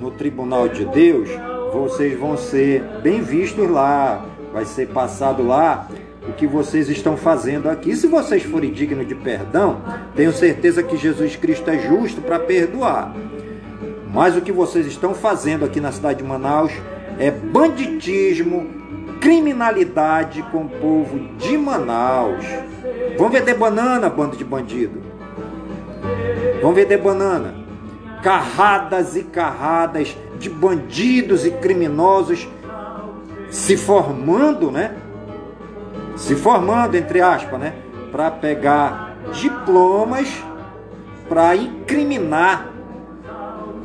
no 0.00 0.10
tribunal 0.10 0.68
de 0.68 0.84
Deus, 0.84 1.28
vocês 1.72 2.18
vão 2.18 2.36
ser 2.36 2.82
bem 3.02 3.20
vistos 3.22 3.68
lá, 3.68 4.24
vai 4.52 4.64
ser 4.64 4.88
passado 4.88 5.42
lá 5.42 5.88
o 6.28 6.32
que 6.32 6.46
vocês 6.46 6.88
estão 6.88 7.16
fazendo 7.16 7.68
aqui. 7.68 7.94
Se 7.94 8.06
vocês 8.06 8.42
forem 8.42 8.72
dignos 8.72 9.06
de 9.06 9.14
perdão, 9.14 9.80
tenho 10.14 10.32
certeza 10.32 10.82
que 10.82 10.96
Jesus 10.96 11.36
Cristo 11.36 11.70
é 11.70 11.78
justo 11.78 12.20
para 12.20 12.38
perdoar. 12.38 13.14
Mas 14.12 14.36
o 14.36 14.40
que 14.40 14.52
vocês 14.52 14.86
estão 14.86 15.14
fazendo 15.14 15.64
aqui 15.64 15.80
na 15.80 15.92
cidade 15.92 16.18
de 16.18 16.24
Manaus 16.24 16.72
é 17.18 17.30
banditismo, 17.30 18.66
criminalidade 19.20 20.42
com 20.44 20.62
o 20.62 20.68
povo 20.68 21.18
de 21.38 21.56
Manaus. 21.56 22.44
Vão 23.16 23.28
vender 23.28 23.54
banana, 23.54 24.08
bando 24.08 24.36
de 24.36 24.44
bandido. 24.44 25.02
Vão 26.60 26.72
vender 26.72 26.98
banana. 26.98 27.55
Carradas 28.26 29.14
e 29.14 29.22
carradas 29.22 30.16
de 30.36 30.50
bandidos 30.50 31.46
e 31.46 31.52
criminosos 31.52 32.48
se 33.48 33.76
formando, 33.76 34.68
né? 34.68 34.96
se 36.16 36.34
formando, 36.34 36.96
entre 36.96 37.20
aspas, 37.20 37.60
né? 37.60 37.74
Para 38.10 38.28
pegar 38.32 39.14
diplomas 39.32 40.42
para 41.28 41.54
incriminar 41.54 42.68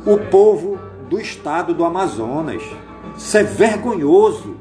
o 0.04 0.18
povo 0.18 0.76
do 1.08 1.20
estado 1.20 1.72
do 1.72 1.84
Amazonas. 1.84 2.64
Isso 3.16 3.38
é 3.38 3.44
vergonhoso. 3.44 4.56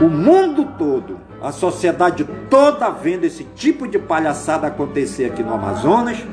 O 0.00 0.08
mundo 0.08 0.72
todo, 0.78 1.18
a 1.42 1.52
sociedade 1.52 2.26
toda 2.48 2.88
vendo 2.88 3.24
esse 3.24 3.44
tipo 3.44 3.86
de 3.86 3.98
palhaçada 3.98 4.68
acontecer 4.68 5.26
aqui 5.26 5.42
no 5.42 5.52
Amazonas. 5.52 6.24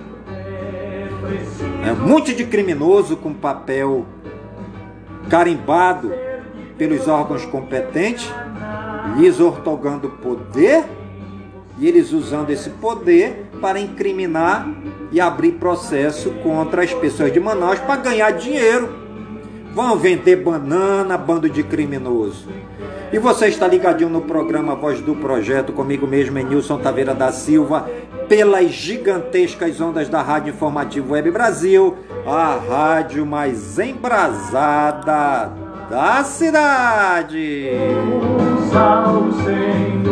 É 1.86 1.92
um 1.92 2.08
monte 2.08 2.34
de 2.34 2.46
criminoso 2.46 3.16
com 3.18 3.34
papel 3.34 4.06
carimbado 5.30 6.12
pelos 6.78 7.08
órgãos 7.08 7.46
competentes 7.46 8.30
lhes 9.18 9.40
ortogando 9.40 10.10
poder 10.10 10.86
e 11.78 11.88
eles 11.88 12.12
usando 12.12 12.50
esse 12.50 12.70
poder 12.70 13.48
para 13.60 13.80
incriminar 13.80 14.68
e 15.12 15.20
abrir 15.20 15.54
processo 15.54 16.32
contra 16.44 16.84
as 16.84 16.94
pessoas 16.94 17.32
de 17.34 17.40
Manaus 17.40 17.80
para 17.80 18.02
ganhar 18.02 18.32
dinheiro. 18.32 18.90
Vão 19.74 19.98
vender 19.98 20.36
banana, 20.38 21.18
bando 21.18 21.50
de 21.50 21.64
criminoso. 21.64 22.50
E 23.12 23.18
você 23.18 23.48
está 23.48 23.68
ligadinho 23.68 24.10
no 24.10 24.22
programa 24.22 24.76
Voz 24.76 25.02
do 25.02 25.16
Projeto, 25.16 25.74
comigo 25.74 26.06
mesmo, 26.08 26.38
é 26.38 26.44
Nilson 26.44 26.78
Taveira 26.78 27.14
da 27.14 27.32
Silva, 27.32 27.90
pelas 28.28 28.72
gigantescas 28.72 29.82
ondas 29.82 30.08
da 30.08 30.22
Rádio 30.22 30.54
Informativo 30.54 31.14
Web 31.14 31.32
Brasil, 31.32 31.98
a 32.26 32.56
rádio 32.56 33.26
mais 33.26 33.78
embrasada 33.80 35.52
da 35.90 36.24
cidade. 36.24 37.70
Ao 38.74 39.32
Senhor, 39.44 40.11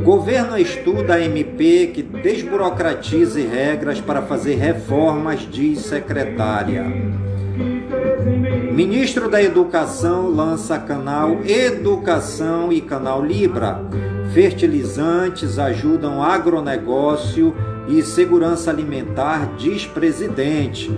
Governo 0.02 0.58
estuda 0.58 1.18
MP 1.18 1.86
que 1.94 2.02
desburocratize 2.02 3.40
regras 3.40 4.00
para 4.00 4.20
fazer 4.22 4.56
reformas, 4.56 5.40
diz 5.50 5.80
secretária. 5.80 6.84
Ministro 8.74 9.30
da 9.30 9.40
Educação 9.40 10.28
lança 10.28 10.76
canal 10.80 11.44
Educação 11.44 12.72
e 12.72 12.80
canal 12.80 13.24
Libra. 13.24 13.80
Fertilizantes 14.32 15.60
ajudam 15.60 16.20
agronegócio 16.20 17.54
e 17.86 18.02
segurança 18.02 18.72
alimentar, 18.72 19.54
diz 19.56 19.86
presidente. 19.86 20.90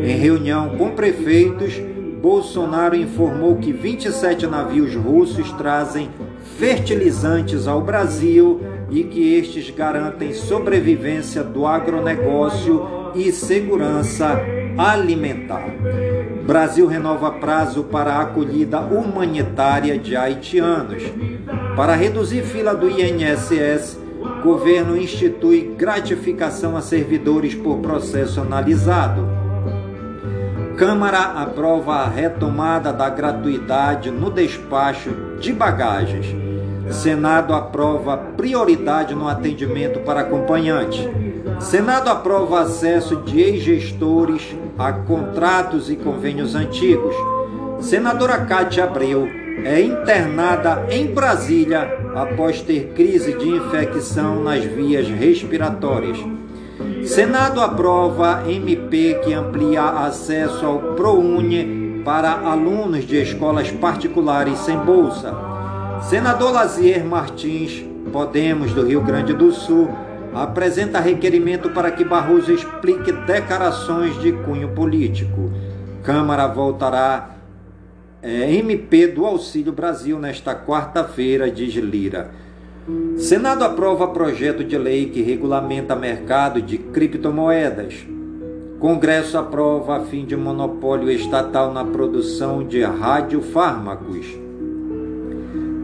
Em 0.00 0.16
reunião 0.16 0.78
com 0.78 0.92
prefeitos, 0.92 1.74
Bolsonaro 2.22 2.94
informou 2.94 3.56
que 3.56 3.72
27 3.72 4.46
navios 4.46 4.94
russos 4.94 5.50
trazem 5.54 6.10
fertilizantes 6.56 7.66
ao 7.66 7.80
Brasil 7.80 8.60
e 8.88 9.02
que 9.02 9.34
estes 9.34 9.70
garantem 9.70 10.32
sobrevivência 10.32 11.42
do 11.42 11.66
agronegócio 11.66 13.12
e 13.16 13.32
segurança 13.32 14.40
alimentar. 14.78 15.66
Brasil 16.46 16.86
renova 16.86 17.30
prazo 17.32 17.84
para 17.84 18.16
a 18.16 18.20
acolhida 18.20 18.78
humanitária 18.80 19.98
de 19.98 20.14
haitianos. 20.14 21.02
Para 21.74 21.94
reduzir 21.94 22.42
fila 22.42 22.74
do 22.74 22.86
INSS, 22.90 23.98
governo 24.42 24.94
institui 24.94 25.74
gratificação 25.74 26.76
a 26.76 26.82
servidores 26.82 27.54
por 27.54 27.78
processo 27.78 28.42
analisado. 28.42 29.26
Câmara 30.76 31.22
aprova 31.22 31.94
a 31.94 32.08
retomada 32.08 32.92
da 32.92 33.08
gratuidade 33.08 34.10
no 34.10 34.30
despacho 34.30 35.38
de 35.40 35.50
bagagens. 35.50 36.26
Senado 36.90 37.54
aprova 37.54 38.18
prioridade 38.18 39.14
no 39.14 39.26
atendimento 39.26 40.00
para 40.00 40.20
acompanhante. 40.20 41.08
Senado 41.58 42.10
aprova 42.10 42.60
acesso 42.60 43.16
de 43.22 43.40
ex-gestores 43.40 44.54
a 44.78 44.92
contratos 44.92 45.90
e 45.90 45.96
convênios 45.96 46.54
antigos. 46.54 47.14
Senadora 47.80 48.38
Cátia 48.38 48.84
Abreu 48.84 49.28
é 49.64 49.80
internada 49.80 50.86
em 50.90 51.06
Brasília 51.06 51.98
após 52.14 52.60
ter 52.60 52.92
crise 52.94 53.34
de 53.34 53.48
infecção 53.48 54.42
nas 54.42 54.64
vias 54.64 55.08
respiratórias. 55.08 56.18
Senado 57.04 57.60
aprova 57.60 58.42
MP 58.48 59.20
que 59.24 59.32
amplia 59.32 59.82
acesso 59.82 60.64
ao 60.66 60.78
ProUni 60.94 62.02
para 62.04 62.32
alunos 62.32 63.06
de 63.06 63.20
escolas 63.20 63.70
particulares 63.70 64.58
sem 64.58 64.76
bolsa. 64.78 65.34
Senador 66.02 66.52
Lazier 66.52 67.04
Martins, 67.04 67.84
Podemos 68.12 68.72
do 68.72 68.86
Rio 68.86 69.00
Grande 69.00 69.32
do 69.32 69.50
Sul, 69.50 69.90
apresenta 70.34 71.00
requerimento 71.00 71.70
para 71.70 71.90
que 71.90 72.04
Barroso 72.04 72.52
explique 72.52 73.12
declarações 73.12 74.20
de 74.20 74.32
cunho 74.32 74.70
político. 74.70 75.50
Câmara 76.02 76.46
voltará 76.46 77.36
é, 78.22 78.52
MP 78.54 79.06
do 79.06 79.24
Auxílio 79.24 79.72
Brasil 79.72 80.18
nesta 80.18 80.54
quarta-feira, 80.54 81.50
diz 81.50 81.74
Lira. 81.74 82.30
Senado 83.16 83.64
aprova 83.64 84.08
projeto 84.08 84.62
de 84.64 84.76
lei 84.76 85.06
que 85.06 85.22
regulamenta 85.22 85.94
mercado 85.96 86.60
de 86.60 86.76
criptomoedas. 86.76 88.06
Congresso 88.78 89.38
aprova 89.38 90.04
fim 90.04 90.26
de 90.26 90.36
monopólio 90.36 91.10
estatal 91.10 91.72
na 91.72 91.84
produção 91.84 92.66
de 92.66 92.82
radiofármacos. 92.82 94.26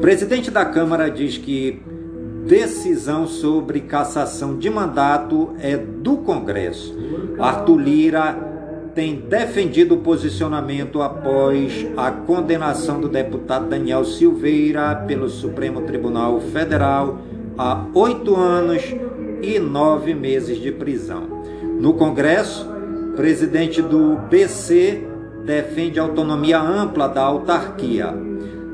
Presidente 0.00 0.50
da 0.50 0.64
Câmara 0.64 1.10
diz 1.10 1.38
que 1.38 1.80
decisão 2.46 3.26
sobre 3.26 3.80
cassação 3.80 4.58
de 4.58 4.68
mandato 4.70 5.50
é 5.60 5.76
do 5.76 6.16
Congresso. 6.18 6.96
Arthur 7.38 7.76
Lira 7.78 8.50
tem 8.94 9.16
defendido 9.16 9.94
o 9.94 9.98
posicionamento 9.98 11.00
após 11.00 11.86
a 11.96 12.10
condenação 12.10 13.00
do 13.00 13.08
deputado 13.08 13.68
Daniel 13.68 14.04
Silveira 14.04 14.94
pelo 15.06 15.28
Supremo 15.28 15.82
Tribunal 15.82 16.40
Federal 16.40 17.18
a 17.56 17.86
oito 17.94 18.36
anos 18.36 18.82
e 19.42 19.58
nove 19.58 20.14
meses 20.14 20.58
de 20.58 20.72
prisão. 20.72 21.22
No 21.78 21.94
Congresso, 21.94 22.68
presidente 23.16 23.80
do 23.80 24.16
BC 24.28 25.06
defende 25.44 25.98
autonomia 25.98 26.60
ampla 26.60 27.08
da 27.08 27.22
autarquia. 27.22 28.14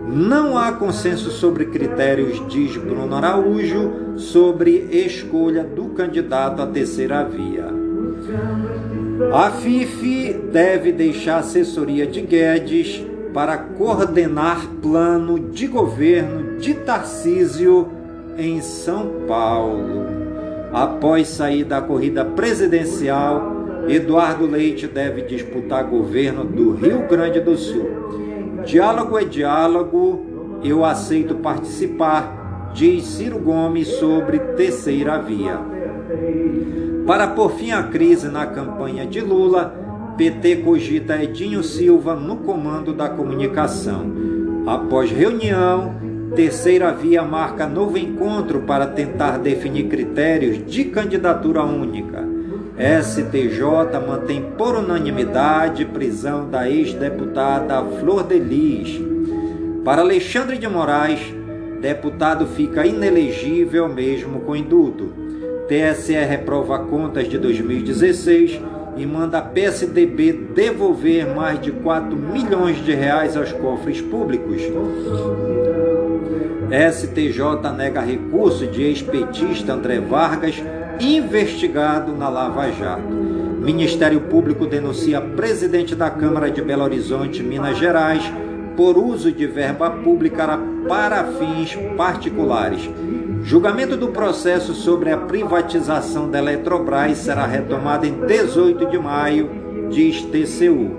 Não 0.07 0.57
há 0.57 0.73
consenso 0.73 1.31
sobre 1.31 1.67
critérios, 1.67 2.41
diz 2.49 2.77
Bruno 2.77 3.15
Araújo, 3.17 4.17
sobre 4.17 4.89
escolha 4.91 5.65
do 5.65 5.87
candidato 5.91 6.63
à 6.63 6.67
terceira 6.67 7.25
via. 7.25 7.67
A 9.33 9.51
FIF 9.51 10.33
deve 10.53 10.93
deixar 10.93 11.39
assessoria 11.39 12.07
de 12.07 12.21
Guedes 12.21 13.05
para 13.35 13.59
coordenar 13.59 14.67
plano 14.81 15.39
de 15.39 15.67
governo 15.67 16.59
de 16.59 16.75
Tarcísio 16.75 17.89
em 18.39 18.61
São 18.61 19.25
Paulo. 19.27 20.07
Após 20.73 21.29
sair 21.29 21.65
da 21.65 21.81
corrida 21.81 22.25
presidencial, 22.25 23.57
Eduardo 23.89 24.47
Leite 24.47 24.87
deve 24.87 25.23
disputar 25.23 25.85
governo 25.85 26.45
do 26.45 26.73
Rio 26.73 27.07
Grande 27.09 27.41
do 27.41 27.57
Sul. 27.57 28.26
Diálogo 28.65 29.19
é 29.19 29.25
diálogo, 29.25 30.61
eu 30.63 30.85
aceito 30.85 31.37
participar, 31.37 32.71
diz 32.75 33.05
Ciro 33.05 33.39
Gomes 33.39 33.89
sobre 33.89 34.39
terceira 34.39 35.19
via. 35.19 35.61
Para 37.07 37.29
por 37.29 37.53
fim 37.53 37.71
à 37.71 37.83
crise 37.85 38.29
na 38.29 38.47
campanha 38.47 39.07
de 39.07 39.21
Lula, 39.21 40.15
PT 40.17 40.57
cogita 40.57 41.23
Edinho 41.23 41.63
Silva 41.63 42.15
no 42.15 42.37
comando 42.39 42.93
da 42.93 43.09
comunicação. 43.09 44.11
Após 44.67 45.11
reunião, 45.11 45.95
Terceira 46.35 46.93
Via 46.93 47.23
marca 47.23 47.67
novo 47.67 47.97
encontro 47.97 48.61
para 48.63 48.87
tentar 48.87 49.39
definir 49.39 49.89
critérios 49.89 50.67
de 50.67 50.85
candidatura 50.85 51.63
única. 51.63 52.26
STJ 52.79 53.63
mantém 54.07 54.43
por 54.57 54.77
unanimidade 54.77 55.87
prisão 55.87 56.51
da 56.51 56.69
ex-deputada 56.69 57.83
Flor 57.99 58.23
de 58.23 58.39
Lis. 58.39 59.01
Para 59.83 60.03
Alexandre 60.03 60.59
de 60.59 60.69
Moraes, 60.69 61.21
deputado 61.81 62.47
fica 62.47 62.85
inelegível 62.85 63.89
mesmo 63.89 64.41
com 64.41 64.55
indulto. 64.55 65.11
TSE 65.67 66.13
reprova 66.13 66.79
contas 66.81 67.27
de 67.29 67.39
2016 67.39 68.61
e 68.99 69.07
manda 69.07 69.39
a 69.39 69.43
PSDB 69.43 70.33
devolver 70.55 71.27
mais 71.35 71.59
de 71.59 71.73
4 71.73 72.15
milhões 72.15 72.77
de 72.85 72.93
reais 72.93 73.39
aos 73.39 73.53
cofres 73.53 74.03
públicos. 74.03 74.61
STJ 76.93 77.73
nega 77.75 78.03
recurso 78.03 78.67
de 78.67 78.83
ex-petista 78.83 79.73
André 79.73 79.99
Vargas, 79.99 80.63
investigado 81.01 82.13
na 82.13 82.29
Lava 82.29 82.71
Jato. 82.71 83.09
Ministério 83.09 84.21
Público 84.23 84.67
denuncia 84.67 85.21
presidente 85.21 85.95
da 85.95 86.09
Câmara 86.09 86.51
de 86.51 86.63
Belo 86.63 86.85
Horizonte, 86.85 87.43
Minas 87.43 87.77
Gerais, 87.77 88.23
por 88.77 88.97
uso 88.97 89.33
de 89.33 89.47
verba 89.47 89.91
pública 89.91 90.59
para 90.89 91.25
fins 91.25 91.77
particulares. 91.97 92.89
Julgamento 93.43 93.97
do 93.97 94.09
processo 94.09 94.75
sobre 94.75 95.11
a 95.11 95.17
privatização 95.17 96.31
da 96.31 96.39
Eletrobras 96.39 97.19
será 97.19 97.47
retomado 97.47 98.07
em 98.07 98.27
18 98.27 98.87
de 98.87 98.99
maio, 98.99 99.51
diz 99.91 100.23
TCU. 100.23 100.97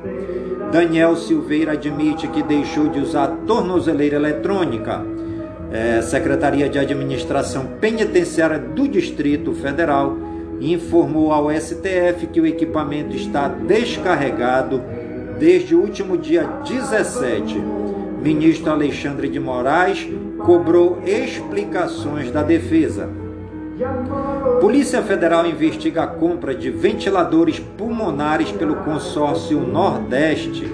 Daniel 0.72 1.16
Silveira 1.16 1.74
admite 1.74 2.28
que 2.28 2.44
deixou 2.44 2.90
de 2.90 3.00
usar 3.00 3.28
tornozeleira 3.46 4.18
eletrônica. 4.18 5.17
É, 5.72 6.02
Secretaria 6.02 6.70
de 6.70 6.80
Administração 6.80 7.66
Penitenciária 7.80 8.58
do 8.58 8.88
Distrito 8.88 9.54
Federal 9.54 10.18
informou 10.62 11.32
ao 11.32 11.52
STF 11.52 12.28
que 12.32 12.42
o 12.42 12.46
equipamento 12.46 13.16
está 13.16 13.48
descarregado 13.48 14.82
desde 15.38 15.76
o 15.76 15.82
último 15.82 16.18
dia 16.18 16.44
17 16.44 17.78
ministro 18.22 18.72
Alexandre 18.72 19.30
de 19.30 19.40
Moraes 19.40 20.08
cobrou 20.40 21.02
explicações 21.06 22.32
da 22.32 22.44
defesa. 22.44 23.10
Polícia 24.60 25.02
Federal 25.04 25.46
investiga 25.46 26.04
a 26.04 26.08
compra 26.08 26.54
de 26.54 26.70
ventiladores 26.70 27.60
pulmonares 27.60 28.52
pelo 28.52 28.76
consórcio 28.78 29.60
Nordeste. 29.62 30.70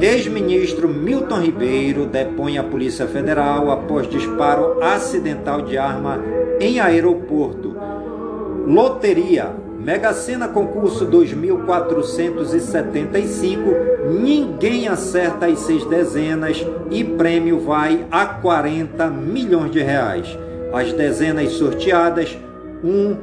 Ex-ministro 0.00 0.88
Milton 0.88 1.40
Ribeiro 1.40 2.06
depõe 2.06 2.56
a 2.58 2.64
Polícia 2.64 3.06
Federal 3.06 3.70
após 3.70 4.08
disparo 4.08 4.82
acidental 4.82 5.62
de 5.62 5.78
arma 5.78 6.20
em 6.60 6.80
aeroporto. 6.80 7.76
Loteria. 8.66 9.62
Mega 9.78 10.12
Sena 10.12 10.46
concurso 10.46 11.04
2475, 11.04 13.60
ninguém 14.22 14.86
acerta 14.86 15.46
as 15.46 15.58
seis 15.58 15.84
dezenas 15.86 16.64
e 16.88 17.02
prêmio 17.02 17.58
vai 17.58 18.06
a 18.08 18.24
40 18.24 19.08
milhões 19.08 19.72
de 19.72 19.82
reais. 19.82 20.38
As 20.72 20.92
dezenas 20.92 21.54
sorteadas 21.54 22.38
1, 22.84 23.16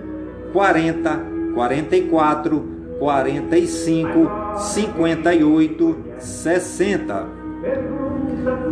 40, 0.52 1.22
44, 1.56 2.68
45, 3.00 4.39
58, 4.58 5.98
60. 6.20 7.28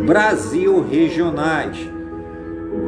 Brasil 0.06 0.86
Regionais. 0.88 1.76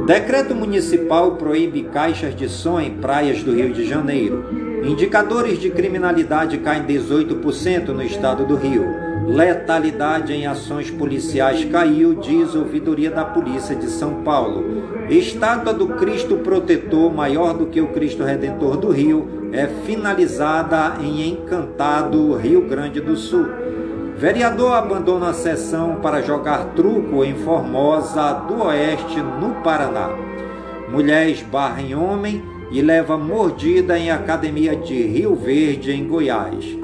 Decreto 0.06 0.54
municipal 0.54 1.32
proíbe 1.32 1.84
caixas 1.84 2.34
de 2.34 2.48
som 2.48 2.80
em 2.80 2.90
praias 2.98 3.42
do 3.42 3.54
Rio 3.54 3.72
de 3.72 3.86
Janeiro. 3.86 4.44
Indicadores 4.84 5.58
de 5.58 5.70
criminalidade 5.70 6.58
caem 6.58 6.84
18% 6.84 7.88
no 7.88 8.02
estado 8.02 8.46
do 8.46 8.56
Rio. 8.56 9.09
Letalidade 9.30 10.32
em 10.32 10.44
ações 10.44 10.90
policiais 10.90 11.64
caiu, 11.66 12.14
diz 12.14 12.52
ouvidoria 12.56 13.12
da 13.12 13.24
Polícia 13.24 13.76
de 13.76 13.88
São 13.88 14.24
Paulo. 14.24 14.82
Estátua 15.08 15.72
do 15.72 15.86
Cristo 15.90 16.38
Protetor, 16.38 17.14
maior 17.14 17.54
do 17.54 17.66
que 17.66 17.80
o 17.80 17.92
Cristo 17.92 18.24
Redentor 18.24 18.76
do 18.76 18.90
Rio, 18.90 19.50
é 19.52 19.68
finalizada 19.86 21.00
em 21.00 21.28
Encantado, 21.28 22.34
Rio 22.34 22.62
Grande 22.62 23.00
do 23.00 23.16
Sul. 23.16 23.46
Vereador 24.16 24.72
abandona 24.72 25.28
a 25.30 25.32
sessão 25.32 26.00
para 26.02 26.22
jogar 26.22 26.74
truco 26.74 27.24
em 27.24 27.36
Formosa 27.36 28.32
do 28.32 28.64
Oeste, 28.64 29.20
no 29.20 29.62
Paraná. 29.62 30.10
Mulher 30.90 31.28
esbarra 31.28 31.80
em 31.80 31.94
homem 31.94 32.42
e 32.72 32.82
leva 32.82 33.16
mordida 33.16 33.96
em 33.96 34.10
academia 34.10 34.74
de 34.74 35.00
Rio 35.00 35.36
Verde, 35.36 35.92
em 35.92 36.04
Goiás. 36.04 36.76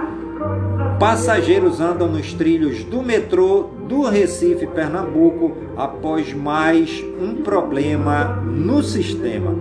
Passageiros 0.98 1.78
andam 1.78 2.08
nos 2.08 2.32
trilhos 2.32 2.82
do 2.82 3.02
metrô 3.02 3.68
do 3.86 4.02
Recife, 4.02 4.66
Pernambuco, 4.66 5.54
após 5.76 6.32
mais 6.32 7.04
um 7.20 7.42
problema 7.42 8.42
no 8.42 8.82
sistema. 8.82 9.54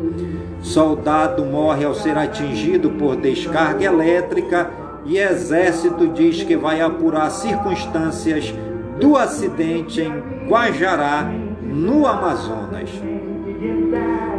Soldado 0.61 1.43
morre 1.43 1.83
ao 1.83 1.93
ser 1.93 2.17
atingido 2.17 2.91
por 2.91 3.17
descarga 3.17 3.83
elétrica 3.83 4.71
e 5.05 5.17
exército 5.17 6.07
diz 6.07 6.41
que 6.41 6.55
vai 6.55 6.79
apurar 6.79 7.29
circunstâncias 7.29 8.53
do 8.97 9.17
acidente 9.17 10.01
em 10.01 10.47
Guajará, 10.47 11.29
no 11.61 12.07
Amazonas. 12.07 12.89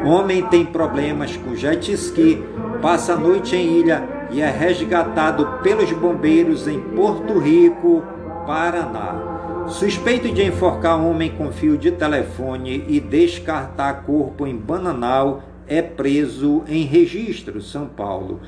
Homem 0.03 0.43
tem 0.47 0.65
problemas 0.65 1.37
com 1.37 1.55
jet 1.55 1.93
ski 1.93 2.43
passa 2.81 3.15
a 3.15 3.17
noite 3.17 3.57
em 3.57 3.81
ilha 3.81 4.15
e 4.31 4.41
é 4.41 4.51
resgatado 4.51 5.47
pelos 5.62 5.91
bombeiros 5.93 6.67
em 6.67 6.81
Porto 6.81 7.39
Rico, 7.39 8.03
Paraná. 8.47 9.65
Suspeito 9.69 10.31
de 10.31 10.45
enforcar 10.45 11.01
homem 11.01 11.31
com 11.31 11.51
fio 11.51 11.77
de 11.77 11.91
telefone 11.91 12.85
e 12.89 13.01
descartar 13.01 14.05
corpo 14.05 14.47
em 14.47 14.57
Bananal, 14.57 15.43
é 15.67 15.83
preso 15.83 16.62
em 16.69 16.85
registro, 16.85 17.61
São 17.61 17.87
Paulo. 17.87 18.41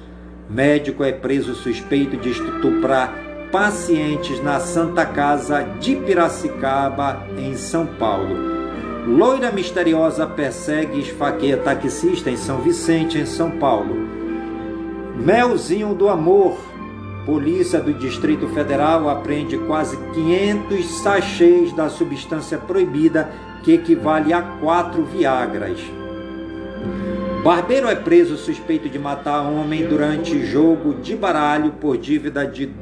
Médico 0.49 1.03
é 1.03 1.13
preso 1.13 1.55
suspeito 1.55 2.17
de 2.17 2.31
estuprar 2.31 3.13
pacientes 3.51 4.43
na 4.43 4.61
Santa 4.61 5.05
Casa 5.05 5.63
de 5.81 5.97
Piracicaba, 5.97 7.27
em 7.37 7.57
São 7.57 7.87
Paulo. 7.87 8.37
Loira 9.07 9.51
misteriosa 9.51 10.27
persegue 10.27 10.99
e 10.99 11.01
esfaqueia 11.01 11.57
taxista 11.57 12.31
em 12.31 12.37
São 12.37 12.61
Vicente, 12.61 13.19
em 13.19 13.27
São 13.27 13.51
Paulo. 13.53 14.08
Melzinho 15.19 15.95
do 15.95 16.09
Amor. 16.09 16.59
Polícia 17.27 17.79
do 17.81 17.93
Distrito 17.93 18.49
Federal 18.49 19.11
apreende 19.11 19.59
quase 19.59 19.99
500 20.15 20.87
sachês 21.03 21.73
da 21.75 21.91
substância 21.91 22.57
proibida, 22.57 23.29
que 23.63 23.73
equivale 23.73 24.33
a 24.33 24.41
quatro 24.41 25.05
Viagras. 25.05 25.79
Barbeiro 27.43 27.89
é 27.89 27.95
preso 27.95 28.37
suspeito 28.37 28.89
de 28.89 28.99
matar 28.99 29.43
homem 29.43 29.87
durante 29.87 30.45
jogo 30.47 30.95
de 30.95 31.15
baralho 31.15 31.73
por 31.73 31.99
dívida 31.99 32.47
de 32.47 32.65
R$ 32.67 32.73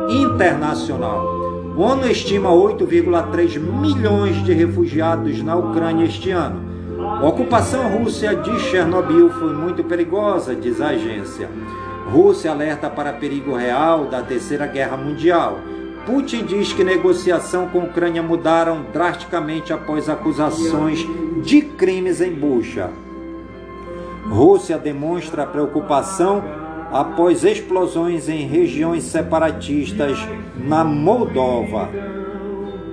Internacional. 0.09 1.35
O 1.77 1.81
ONU 1.81 2.07
estima 2.07 2.50
8,3 2.50 3.59
milhões 3.59 4.44
de 4.44 4.53
refugiados 4.53 5.42
na 5.42 5.57
Ucrânia 5.57 6.05
este 6.05 6.31
ano. 6.31 6.63
Ocupação 7.25 7.89
russa 7.89 8.37
de 8.37 8.61
Chernobyl 8.61 9.31
foi 9.31 9.55
muito 9.55 9.83
perigosa, 9.83 10.55
diz 10.55 10.79
a 10.79 10.89
agência. 10.89 11.49
Rússia 12.13 12.51
alerta 12.51 12.91
para 12.91 13.15
perigo 13.15 13.57
real 13.57 14.05
da 14.05 14.21
Terceira 14.21 14.67
Guerra 14.67 14.99
Mundial. 14.99 15.59
Putin 16.05 16.45
diz 16.45 16.75
que 16.75 16.85
negociação 16.85 17.67
com 17.69 17.81
a 17.81 17.85
Ucrânia 17.85 18.23
mudaram 18.23 18.85
drasticamente 18.93 19.73
após 19.73 20.07
acusações 20.11 20.99
de 21.43 21.63
crimes 21.63 22.21
em 22.21 22.35
Bucha. 22.35 22.91
Rússia 24.29 24.77
demonstra 24.77 25.47
preocupação 25.47 26.45
após 26.93 27.43
explosões 27.43 28.29
em 28.29 28.47
regiões 28.47 29.03
separatistas 29.05 30.19
na 30.59 30.85
Moldova. 30.85 31.89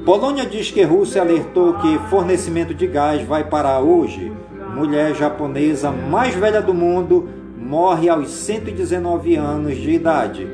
Polônia 0.05 0.47
diz 0.47 0.71
que 0.71 0.81
Rússia 0.81 1.21
alertou 1.21 1.75
que 1.75 1.99
fornecimento 2.09 2.73
de 2.73 2.87
gás 2.87 3.21
vai 3.21 3.43
parar 3.43 3.79
hoje. 3.79 4.31
Mulher 4.75 5.13
japonesa 5.13 5.91
mais 5.91 6.33
velha 6.33 6.59
do 6.59 6.73
mundo 6.73 7.29
morre 7.55 8.09
aos 8.09 8.31
119 8.31 9.35
anos 9.35 9.77
de 9.77 9.91
idade. 9.91 10.47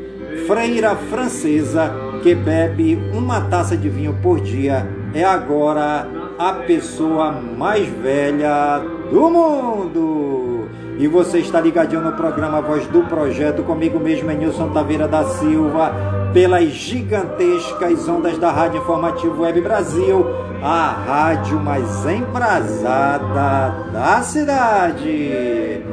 Freira 0.46 0.96
francesa 0.96 1.92
que 2.22 2.36
bebe 2.36 3.00
uma 3.14 3.40
taça 3.42 3.78
de 3.78 3.88
vinho 3.88 4.18
por 4.22 4.42
dia 4.42 4.86
é 5.14 5.24
agora 5.24 6.06
a 6.38 6.52
pessoa 6.54 7.32
mais 7.32 7.88
velha 7.88 8.82
do 9.10 9.30
mundo. 9.30 10.68
E 11.00 11.08
você 11.08 11.40
está 11.40 11.62
ligadinho 11.62 12.02
no 12.02 12.12
programa 12.14 12.60
Voz 12.60 12.86
do 12.88 13.04
Projeto, 13.04 13.64
comigo 13.64 14.00
mesmo, 14.00 14.30
Nilson 14.32 14.70
Taveira 14.70 15.08
da 15.08 15.24
Silva, 15.24 15.94
pelas 16.34 16.70
gigantescas 16.70 18.08
ondas 18.08 18.38
da 18.38 18.52
Rádio 18.52 18.82
Informativo 18.82 19.42
Web 19.44 19.62
Brasil, 19.62 20.26
a 20.62 20.90
rádio 20.90 21.60
mais 21.60 22.06
embrasada 22.06 23.90
da 23.92 24.22
cidade. 24.22 25.84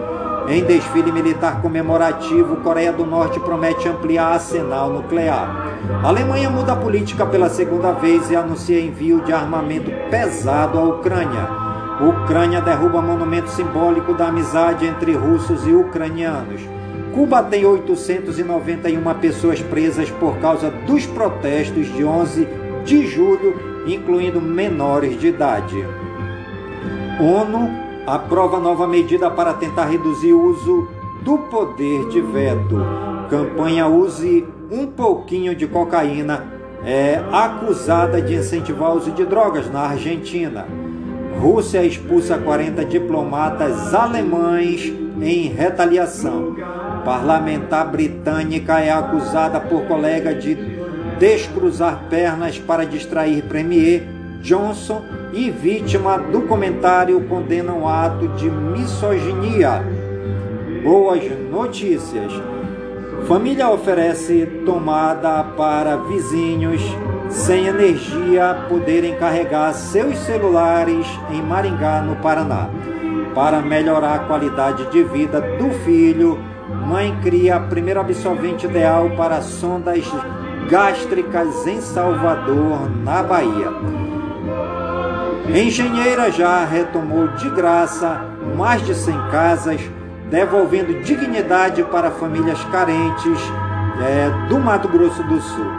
Em 0.48 0.62
desfile 0.64 1.10
militar 1.10 1.62
comemorativo, 1.62 2.56
Coreia 2.56 2.92
do 2.92 3.06
Norte 3.06 3.40
promete 3.40 3.88
ampliar 3.88 4.34
arsenal 4.34 4.90
nuclear. 4.90 5.72
A 6.02 6.08
Alemanha 6.08 6.50
muda 6.50 6.72
a 6.72 6.76
política 6.76 7.24
pela 7.24 7.48
segunda 7.48 7.92
vez 7.92 8.30
e 8.30 8.36
anuncia 8.36 8.78
envio 8.78 9.22
de 9.22 9.32
armamento 9.32 9.90
pesado 10.10 10.78
à 10.78 10.82
Ucrânia. 10.82 11.48
Ucrânia 12.00 12.60
derruba 12.60 13.00
monumento 13.00 13.48
simbólico 13.48 14.14
da 14.14 14.28
amizade 14.28 14.84
entre 14.84 15.14
russos 15.14 15.66
e 15.66 15.72
ucranianos. 15.72 16.73
Cuba 17.14 17.44
tem 17.44 17.64
891 17.64 19.14
pessoas 19.20 19.62
presas 19.62 20.10
por 20.10 20.36
causa 20.38 20.68
dos 20.68 21.06
protestos 21.06 21.86
de 21.94 22.04
11 22.04 22.48
de 22.84 23.06
julho, 23.06 23.84
incluindo 23.86 24.40
menores 24.40 25.18
de 25.20 25.28
idade. 25.28 25.76
ONU 27.20 27.70
aprova 28.04 28.58
nova 28.58 28.88
medida 28.88 29.30
para 29.30 29.54
tentar 29.54 29.84
reduzir 29.84 30.32
o 30.32 30.44
uso 30.44 30.88
do 31.22 31.38
poder 31.38 32.08
de 32.08 32.20
veto. 32.20 32.84
Campanha 33.30 33.86
Use 33.86 34.44
um 34.68 34.88
pouquinho 34.88 35.54
de 35.54 35.68
cocaína 35.68 36.44
é 36.84 37.22
acusada 37.30 38.20
de 38.20 38.34
incentivar 38.34 38.90
o 38.90 38.96
uso 38.96 39.12
de 39.12 39.24
drogas 39.24 39.70
na 39.70 39.82
Argentina. 39.82 40.66
Rússia 41.40 41.84
expulsa 41.84 42.36
40 42.38 42.84
diplomatas 42.84 43.94
alemães 43.94 44.92
em 45.22 45.48
retaliação. 45.48 46.56
Parlamentar 47.04 47.86
britânica 47.90 48.80
é 48.80 48.90
acusada 48.90 49.60
por 49.60 49.82
colega 49.82 50.34
de 50.34 50.56
descruzar 51.18 52.04
pernas 52.08 52.58
para 52.58 52.86
distrair 52.86 53.42
Premier 53.42 54.02
Johnson 54.40 55.02
e 55.32 55.50
vítima 55.50 56.18
do 56.18 56.42
comentário 56.42 57.20
condena 57.28 57.72
um 57.72 57.86
ato 57.86 58.28
de 58.28 58.48
misoginia. 58.48 59.82
Boas 60.82 61.22
notícias. 61.50 62.32
Família 63.26 63.70
oferece 63.70 64.46
tomada 64.64 65.44
para 65.56 65.96
vizinhos 65.96 66.82
sem 67.30 67.66
energia 67.66 68.66
poderem 68.68 69.16
carregar 69.16 69.72
seus 69.72 70.16
celulares 70.18 71.06
em 71.30 71.42
Maringá, 71.42 72.00
no 72.00 72.16
Paraná. 72.16 72.68
Para 73.34 73.60
melhorar 73.60 74.14
a 74.14 74.18
qualidade 74.20 74.90
de 74.90 75.02
vida 75.02 75.40
do 75.40 75.70
filho, 75.84 76.38
mãe 76.84 77.18
cria 77.22 77.56
a 77.56 77.60
primeira 77.60 78.00
absorvente 78.00 78.66
ideal 78.66 79.10
para 79.16 79.40
sondas 79.40 80.04
gástricas 80.68 81.66
em 81.66 81.80
Salvador, 81.80 82.90
na 83.02 83.22
Bahia. 83.22 83.68
Engenheira 85.54 86.30
já 86.30 86.64
retomou 86.64 87.28
de 87.28 87.50
graça 87.50 88.24
mais 88.56 88.84
de 88.84 88.94
100 88.94 89.14
casas, 89.30 89.80
devolvendo 90.30 91.02
dignidade 91.02 91.82
para 91.84 92.10
famílias 92.10 92.62
carentes 92.64 93.40
é, 94.00 94.48
do 94.48 94.58
Mato 94.58 94.88
Grosso 94.88 95.22
do 95.24 95.40
Sul. 95.40 95.70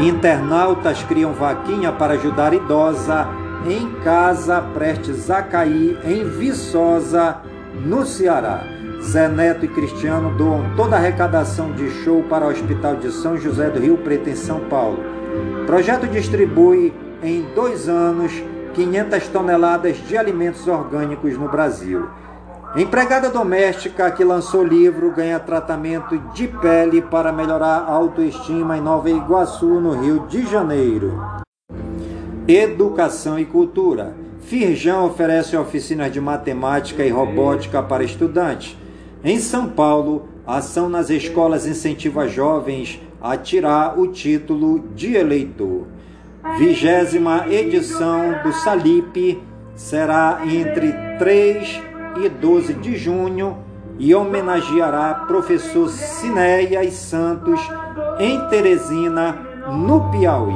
Internautas 0.00 1.02
criam 1.02 1.32
vaquinha 1.32 1.92
para 1.92 2.14
ajudar 2.14 2.54
idosa 2.54 3.28
em 3.66 3.90
casa 4.02 4.62
prestes 4.72 5.30
a 5.30 5.42
cair 5.42 5.98
em 6.04 6.24
Viçosa, 6.24 7.36
no 7.84 8.06
Ceará. 8.06 8.79
Zé 9.02 9.28
Neto 9.28 9.64
e 9.64 9.68
Cristiano 9.68 10.36
doam 10.36 10.74
toda 10.76 10.96
a 10.96 10.98
arrecadação 10.98 11.72
de 11.72 11.90
show 11.90 12.22
para 12.24 12.46
o 12.46 12.50
Hospital 12.50 12.96
de 12.96 13.10
São 13.10 13.36
José 13.36 13.70
do 13.70 13.80
Rio 13.80 13.96
Preto, 13.98 14.28
em 14.28 14.36
São 14.36 14.60
Paulo. 14.60 15.02
O 15.62 15.66
projeto 15.66 16.06
distribui 16.06 16.92
em 17.22 17.42
dois 17.54 17.88
anos 17.88 18.32
500 18.74 19.28
toneladas 19.28 19.96
de 20.06 20.16
alimentos 20.16 20.68
orgânicos 20.68 21.36
no 21.36 21.48
Brasil. 21.48 22.08
Empregada 22.76 23.30
doméstica 23.30 24.10
que 24.12 24.22
lançou 24.22 24.62
livro 24.62 25.10
ganha 25.10 25.40
tratamento 25.40 26.16
de 26.32 26.46
pele 26.46 27.02
para 27.02 27.32
melhorar 27.32 27.84
a 27.86 27.90
autoestima 27.90 28.78
em 28.78 28.80
Nova 28.80 29.10
Iguaçu, 29.10 29.80
no 29.80 29.92
Rio 30.00 30.26
de 30.28 30.46
Janeiro. 30.46 31.20
Educação 32.46 33.38
e 33.38 33.44
cultura. 33.44 34.14
Firjan 34.40 35.02
oferece 35.02 35.56
oficinas 35.56 36.12
de 36.12 36.20
matemática 36.20 37.04
e 37.04 37.10
robótica 37.10 37.82
para 37.82 38.04
estudantes. 38.04 38.76
Em 39.22 39.38
São 39.38 39.68
Paulo, 39.68 40.28
a 40.46 40.56
ação 40.56 40.88
nas 40.88 41.10
escolas 41.10 41.66
incentiva 41.66 42.26
jovens 42.26 42.98
a 43.20 43.36
tirar 43.36 43.98
o 43.98 44.06
título 44.06 44.88
de 44.94 45.14
eleitor. 45.14 45.86
Vigésima 46.56 47.46
edição 47.50 48.42
do 48.42 48.50
Salip 48.50 49.38
será 49.74 50.40
entre 50.46 50.92
3 51.18 51.82
e 52.24 52.28
12 52.30 52.72
de 52.74 52.96
junho 52.96 53.58
e 53.98 54.14
homenageará 54.14 55.12
professor 55.26 55.90
Cinéia 55.90 56.90
Santos 56.90 57.60
em 58.18 58.40
Teresina, 58.48 59.32
no 59.70 60.10
Piauí. 60.10 60.54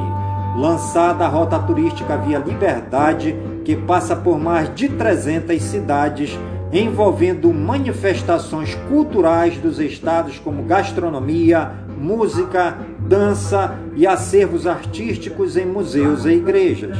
Lançada 0.57 1.25
a 1.25 1.27
rota 1.27 1.59
turística 1.59 2.17
Via 2.17 2.39
Liberdade, 2.39 3.35
que 3.63 3.75
passa 3.75 4.15
por 4.15 4.39
mais 4.39 4.73
de 4.73 4.89
300 4.89 5.61
cidades, 5.61 6.39
envolvendo 6.71 7.53
manifestações 7.53 8.75
culturais 8.89 9.57
dos 9.57 9.79
estados 9.79 10.39
como 10.39 10.63
gastronomia, 10.63 11.71
música, 11.97 12.77
dança 12.99 13.77
e 13.95 14.05
acervos 14.05 14.67
artísticos 14.67 15.55
em 15.57 15.65
museus 15.65 16.25
e 16.25 16.31
igrejas. 16.31 16.97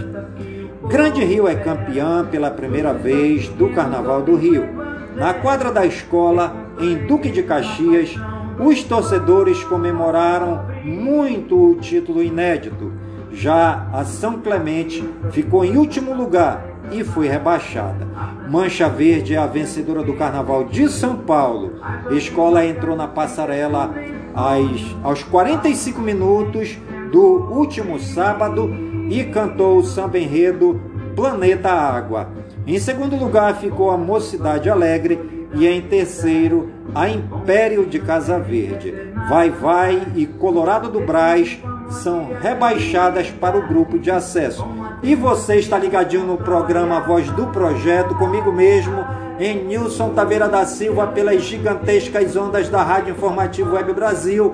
Grande 0.88 1.24
Rio 1.24 1.48
é 1.48 1.56
campeã 1.56 2.26
pela 2.26 2.52
primeira 2.52 2.94
vez 2.94 3.48
do 3.50 3.70
Carnaval 3.70 4.22
do 4.22 4.36
Rio 4.36 4.86
na 5.16 5.34
quadra 5.34 5.72
da 5.72 5.86
escola, 5.86 6.54
em 6.78 7.08
Duque 7.08 7.30
de 7.30 7.42
Caxias, 7.42 8.14
os 8.60 8.84
torcedores 8.84 9.64
comemoraram 9.64 10.66
muito 10.84 11.72
o 11.72 11.76
título 11.76 12.22
inédito. 12.22 12.92
Já 13.32 13.88
a 13.94 14.04
São 14.04 14.42
Clemente 14.42 15.08
ficou 15.32 15.64
em 15.64 15.78
último 15.78 16.14
lugar 16.14 16.66
e 16.92 17.04
foi 17.04 17.28
rebaixada. 17.28 18.08
Mancha 18.50 18.88
Verde 18.88 19.34
é 19.34 19.38
a 19.38 19.46
vencedora 19.46 20.04
do 20.04 20.14
Carnaval 20.14 20.66
de 20.66 20.88
São 20.90 21.18
Paulo. 21.18 21.74
Escola 22.12 22.66
entrou 22.66 22.96
na 22.96 23.08
passarela 23.08 23.94
aos, 24.34 24.96
aos 25.04 25.24
45 25.24 26.02
minutos 26.02 26.78
do 27.12 27.22
último 27.22 28.00
sábado 28.00 28.70
e 29.10 29.24
cantou 29.26 29.78
o 29.78 29.84
samba 29.84 30.20
enredo 30.20 30.82
Planeta 31.16 31.70
Água. 31.72 32.30
Em 32.68 32.78
segundo 32.80 33.16
lugar 33.16 33.56
ficou 33.56 33.92
a 33.92 33.98
Mocidade 33.98 34.70
Alegre 34.70 35.48
e 35.54 35.66
em 35.66 35.82
terceiro 35.82 36.70
a 36.94 37.08
Império 37.08 37.86
de 37.86 38.00
Casa 38.00 38.38
Verde. 38.40 38.94
Vai 39.30 39.50
Vai 39.50 40.06
e 40.16 40.26
Colorado 40.26 40.90
do 40.90 41.00
Braz 41.00 41.58
são 41.90 42.32
rebaixadas 42.42 43.30
para 43.30 43.58
o 43.58 43.68
grupo 43.68 43.98
de 44.00 44.12
acesso. 44.12 44.66
E 45.04 45.16
você 45.16 45.58
está 45.58 45.78
ligadinho 45.78 46.26
no 46.26 46.38
programa 46.38 47.00
Voz 47.02 47.30
do 47.32 47.48
Projeto, 47.48 48.16
comigo 48.16 48.52
mesmo, 48.52 49.06
em 49.40 49.66
Nilson 49.66 50.10
Taveira 50.10 50.48
da 50.48 50.66
Silva, 50.66 51.08
pelas 51.08 51.44
gigantescas 51.44 52.36
ondas 52.36 52.70
da 52.70 52.82
Rádio 52.82 53.12
Informativo 53.12 53.76
Web 53.76 53.94
Brasil, 53.94 54.54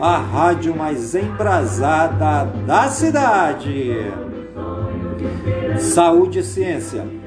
a 0.00 0.16
rádio 0.16 0.76
mais 0.76 1.14
embrasada 1.14 2.44
da 2.66 2.88
cidade. 2.88 4.12
Saúde 5.78 6.40
e 6.40 6.42
ciência. 6.42 7.23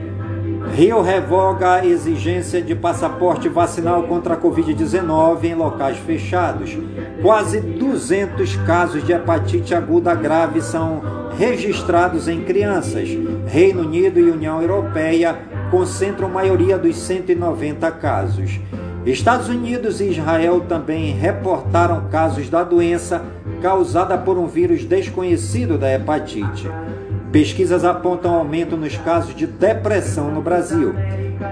Rio 0.74 1.02
revoga 1.02 1.74
a 1.74 1.86
exigência 1.86 2.62
de 2.62 2.76
passaporte 2.76 3.50
vacinal 3.50 4.04
contra 4.04 4.36
a 4.36 4.38
Covid-19 4.38 5.44
em 5.46 5.56
locais 5.56 5.98
fechados. 5.98 6.78
Quase 7.22 7.60
200 7.60 8.56
casos 8.58 9.04
de 9.04 9.12
hepatite 9.12 9.74
aguda 9.74 10.14
grave 10.14 10.62
são 10.62 11.02
registrados 11.38 12.28
em 12.28 12.44
crianças. 12.44 13.10
Reino 13.48 13.82
Unido 13.82 14.20
e 14.20 14.30
União 14.30 14.62
Europeia 14.62 15.36
concentram 15.72 16.28
a 16.28 16.32
maioria 16.32 16.78
dos 16.78 16.96
190 16.98 17.90
casos. 17.92 18.60
Estados 19.06 19.48
Unidos 19.48 20.02
e 20.02 20.10
Israel 20.10 20.66
também 20.68 21.14
reportaram 21.14 22.10
casos 22.10 22.50
da 22.50 22.64
doença 22.64 23.24
causada 23.62 24.18
por 24.18 24.38
um 24.38 24.48
vírus 24.48 24.84
desconhecido 24.84 25.78
da 25.78 25.92
hepatite. 25.92 26.70
Pesquisas 27.32 27.84
apontam 27.84 28.34
aumento 28.34 28.78
nos 28.78 28.96
casos 28.98 29.36
de 29.36 29.46
depressão 29.46 30.32
no 30.32 30.42
Brasil. 30.42 30.94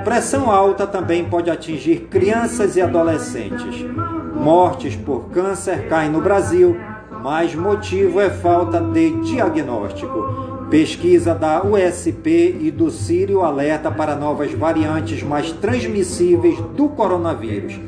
Pressão 0.04 0.50
alta 0.50 0.88
também 0.88 1.26
pode 1.26 1.50
atingir 1.50 2.08
crianças 2.10 2.76
e 2.78 2.82
adolescentes. 2.82 3.86
Mortes 4.34 4.96
por 4.96 5.30
câncer 5.32 5.88
caem 5.90 6.10
no 6.10 6.22
Brasil, 6.22 6.78
mas 7.22 7.54
motivo 7.54 8.22
é 8.22 8.30
falta 8.30 8.80
de 8.80 9.12
diagnóstico. 9.22 10.68
Pesquisa 10.70 11.36
da 11.36 11.62
USP 11.64 12.58
e 12.62 12.72
do 12.72 12.90
Sírio 12.90 13.44
alerta 13.44 13.92
para 13.92 14.16
novas 14.16 14.52
variantes 14.54 15.22
mais 15.24 15.52
transmissíveis 15.52 16.58
do 16.76 16.88
coronavírus. 16.88 17.80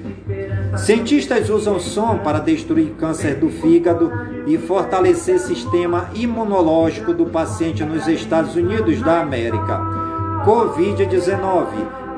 Cientistas 0.77 1.49
usam 1.49 1.79
som 1.79 2.19
para 2.19 2.39
destruir 2.39 2.91
câncer 2.99 3.35
do 3.35 3.49
fígado 3.49 4.11
e 4.45 4.57
fortalecer 4.57 5.39
sistema 5.39 6.09
imunológico 6.13 7.13
do 7.13 7.25
paciente 7.25 7.83
nos 7.83 8.07
Estados 8.07 8.55
Unidos 8.55 9.01
da 9.01 9.19
América. 9.21 9.79
Covid-19. 10.45 11.67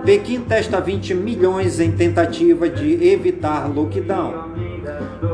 Pequim 0.03 0.41
testa 0.41 0.80
20 0.80 1.14
milhões 1.14 1.80
em 1.80 1.91
tentativa 1.91 2.70
de 2.70 3.07
evitar 3.07 3.68
lockdown. 3.68 4.49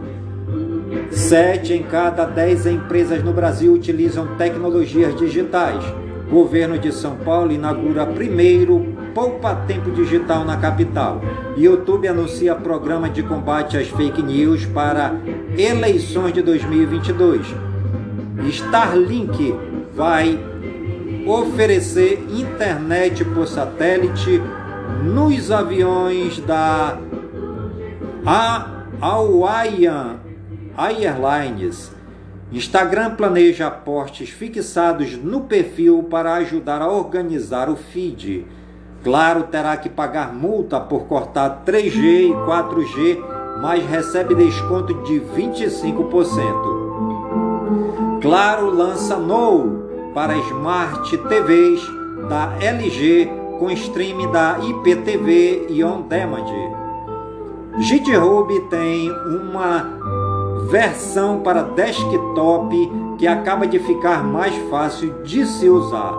Sete 1.10 1.72
em 1.72 1.82
cada 1.82 2.24
dez 2.24 2.66
empresas 2.66 3.22
no 3.22 3.32
Brasil 3.32 3.72
utilizam 3.72 4.36
tecnologias 4.36 5.16
digitais. 5.16 5.84
Governo 6.30 6.78
de 6.78 6.92
São 6.92 7.16
Paulo 7.16 7.52
inaugura 7.52 8.06
primeiro 8.06 8.94
Poupa 9.14 9.54
Tempo 9.54 9.90
Digital 9.90 10.44
na 10.44 10.56
capital. 10.56 11.20
YouTube 11.56 12.08
anuncia 12.08 12.54
programa 12.54 13.08
de 13.08 13.22
combate 13.22 13.76
às 13.76 13.88
fake 13.88 14.22
news 14.22 14.64
para 14.66 15.14
eleições 15.56 16.32
de 16.32 16.42
2022. 16.42 17.46
Starlink 18.48 19.54
vai 19.94 20.38
oferecer 21.26 22.24
internet 22.30 23.24
por 23.24 23.46
satélite 23.46 24.42
nos 25.04 25.50
aviões 25.50 26.38
da 26.40 26.98
Hawaiian 29.00 30.20
Airlines. 30.78 31.92
Instagram 32.50 33.14
planeja 33.14 33.66
aportes 33.66 34.30
fixados 34.30 35.14
no 35.16 35.42
perfil 35.42 36.04
para 36.04 36.34
ajudar 36.36 36.80
a 36.80 36.90
organizar 36.90 37.68
o 37.68 37.76
feed. 37.76 38.46
Claro 39.02 39.42
terá 39.44 39.76
que 39.76 39.90
pagar 39.90 40.32
multa 40.32 40.80
por 40.80 41.04
cortar 41.04 41.62
3G 41.66 42.30
e 42.30 42.32
4G, 42.32 43.22
mas 43.60 43.84
recebe 43.84 44.34
desconto 44.34 44.94
de 45.02 45.20
25%. 45.20 48.20
Claro 48.22 48.70
lança 48.70 49.18
No 49.18 49.84
para 50.14 50.38
Smart 50.38 51.18
TVs 51.18 51.82
da 52.28 52.54
LG 52.58 53.43
com 53.58 53.70
streaming 53.70 54.30
da 54.30 54.58
IPTV 54.58 55.66
e 55.70 55.84
On 55.84 56.02
Demand. 56.02 56.44
GitHub 57.78 58.60
tem 58.70 59.10
uma 59.10 59.98
versão 60.70 61.40
para 61.40 61.62
desktop 61.62 62.92
que 63.18 63.26
acaba 63.26 63.66
de 63.66 63.78
ficar 63.78 64.22
mais 64.22 64.54
fácil 64.70 65.22
de 65.22 65.44
se 65.46 65.68
usar. 65.68 66.14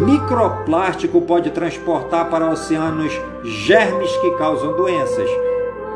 Microplástico 0.00 1.20
pode 1.20 1.50
transportar 1.50 2.30
para 2.30 2.50
oceanos 2.50 3.12
germes 3.44 4.10
que 4.16 4.30
causam 4.32 4.74
doenças. 4.76 5.28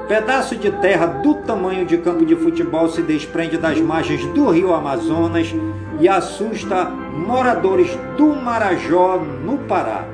Pedaço 0.07 0.57
de 0.57 0.71
terra 0.71 1.07
do 1.07 1.35
tamanho 1.35 1.87
de 1.87 1.97
campo 1.97 2.27
de 2.27 2.37
futebol 2.37 2.89
se 2.89 3.01
desprende 3.01 3.57
das 3.57 3.81
margens 3.81 4.25
do 4.27 4.51
rio 4.51 4.75
Amazonas 4.75 5.55
e 5.99 6.07
assusta 6.07 6.85
moradores 6.85 7.97
do 8.17 8.27
Marajó, 8.35 9.19
no 9.19 9.57
Pará. 9.59 10.05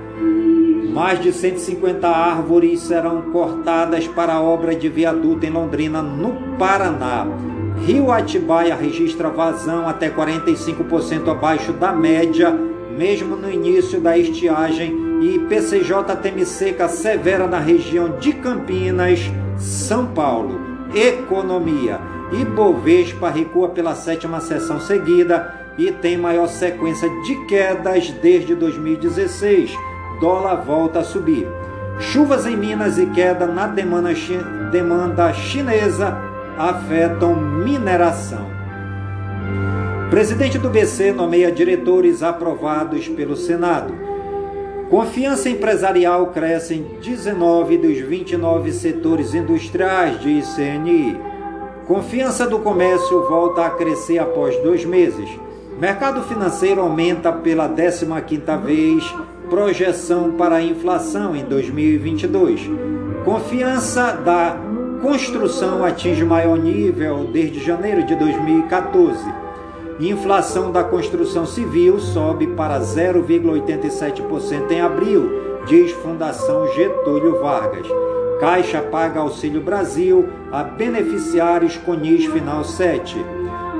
Mais 0.92 1.20
de 1.20 1.32
150 1.32 2.08
árvores 2.08 2.80
serão 2.80 3.22
cortadas 3.32 4.06
para 4.06 4.34
a 4.34 4.42
obra 4.42 4.74
de 4.74 4.88
viaduto 4.88 5.44
em 5.44 5.50
Londrina, 5.50 6.02
no 6.02 6.56
Paraná. 6.56 7.26
Rio 7.84 8.12
Atibaia 8.12 8.76
registra 8.76 9.30
vazão 9.30 9.88
até 9.88 10.10
45% 10.10 11.28
abaixo 11.28 11.72
da 11.72 11.92
média, 11.92 12.56
mesmo 13.00 13.34
no 13.34 13.50
início 13.50 13.98
da 13.98 14.18
estiagem, 14.18 14.94
e 15.22 15.38
PCJ 15.48 16.16
teme 16.20 16.44
seca 16.44 16.86
severa 16.86 17.46
na 17.46 17.58
região 17.58 18.18
de 18.18 18.34
Campinas, 18.34 19.20
são 19.56 20.08
Paulo. 20.08 20.60
Economia. 20.94 21.98
Ibovespa 22.30 23.30
recua 23.30 23.70
pela 23.70 23.94
sétima 23.94 24.38
sessão 24.38 24.78
seguida 24.78 25.54
e 25.78 25.90
tem 25.90 26.18
maior 26.18 26.46
sequência 26.46 27.08
de 27.22 27.46
quedas 27.46 28.10
desde 28.20 28.54
2016. 28.54 29.74
Dólar 30.20 30.56
volta 30.56 30.98
a 30.98 31.04
subir. 31.04 31.48
Chuvas 31.98 32.44
em 32.44 32.54
Minas 32.54 32.98
e 32.98 33.06
queda 33.06 33.46
na 33.46 33.66
demanda, 33.66 34.12
demanda 34.70 35.32
chinesa 35.32 36.18
afetam 36.58 37.34
mineração. 37.34 38.59
Presidente 40.10 40.58
do 40.58 40.68
BC 40.68 41.12
nomeia 41.12 41.52
diretores 41.52 42.20
aprovados 42.20 43.06
pelo 43.08 43.36
Senado. 43.36 43.94
Confiança 44.90 45.48
empresarial 45.48 46.26
cresce 46.32 46.74
em 46.74 46.82
19 47.00 47.78
dos 47.78 47.98
29 47.98 48.72
setores 48.72 49.34
industriais, 49.34 50.20
diz 50.20 50.52
CNI. 50.56 51.16
Confiança 51.86 52.44
do 52.44 52.58
comércio 52.58 53.28
volta 53.28 53.64
a 53.64 53.70
crescer 53.70 54.18
após 54.18 54.60
dois 54.64 54.84
meses. 54.84 55.30
Mercado 55.78 56.24
financeiro 56.24 56.80
aumenta 56.80 57.32
pela 57.32 57.68
15ª 57.68 58.60
vez 58.60 59.14
projeção 59.48 60.32
para 60.32 60.56
a 60.56 60.62
inflação 60.62 61.36
em 61.36 61.44
2022. 61.44 62.68
Confiança 63.24 64.10
da 64.10 64.56
construção 65.00 65.84
atinge 65.84 66.24
maior 66.24 66.58
nível 66.58 67.30
desde 67.32 67.64
janeiro 67.64 68.04
de 68.04 68.16
2014. 68.16 69.39
Inflação 70.08 70.72
da 70.72 70.82
construção 70.82 71.44
civil 71.44 72.00
sobe 72.00 72.46
para 72.46 72.80
0,87% 72.80 74.70
em 74.70 74.80
abril, 74.80 75.60
diz 75.66 75.92
Fundação 75.92 76.66
Getúlio 76.72 77.38
Vargas. 77.38 77.86
Caixa 78.40 78.80
paga 78.80 79.20
Auxílio 79.20 79.60
Brasil 79.60 80.26
a 80.50 80.62
beneficiários 80.62 81.76
com 81.76 81.92
NIS 81.92 82.24
Final 82.24 82.64
7. 82.64 83.14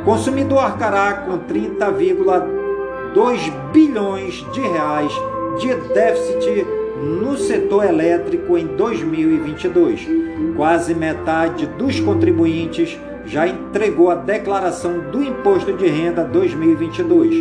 Consumidor 0.05 0.59
arcará 0.59 1.23
com 1.23 1.39
30,2 1.39 3.51
bilhões 3.73 4.47
de 4.53 4.61
reais 4.61 5.13
de 5.59 5.75
déficit 5.95 6.67
no 7.03 7.39
setor 7.39 7.87
elétrico 7.87 8.59
em 8.59 8.67
2022. 8.67 10.07
Quase 10.55 10.95
metade 10.95 11.65
dos 11.67 11.99
contribuintes 11.99 13.01
já 13.25 13.47
entregou 13.47 14.11
a 14.11 14.15
declaração 14.15 14.99
do 15.11 15.23
Imposto 15.23 15.73
de 15.73 15.87
Renda 15.87 16.25
2022. 16.25 17.35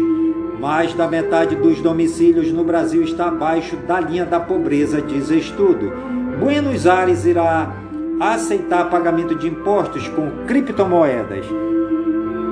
Mais 0.59 0.93
da 0.93 1.07
metade 1.07 1.55
dos 1.55 1.79
domicílios 1.81 2.51
no 2.51 2.63
Brasil 2.63 3.01
está 3.01 3.27
abaixo 3.27 3.77
da 3.77 3.99
linha 3.99 4.25
da 4.25 4.39
pobreza, 4.39 5.01
diz 5.01 5.29
estudo. 5.29 5.91
Buenos 6.39 6.85
Aires 6.85 7.25
irá 7.25 7.73
aceitar 8.19 8.89
pagamento 8.89 9.35
de 9.35 9.47
impostos 9.47 10.07
com 10.09 10.45
criptomoedas. 10.45 11.45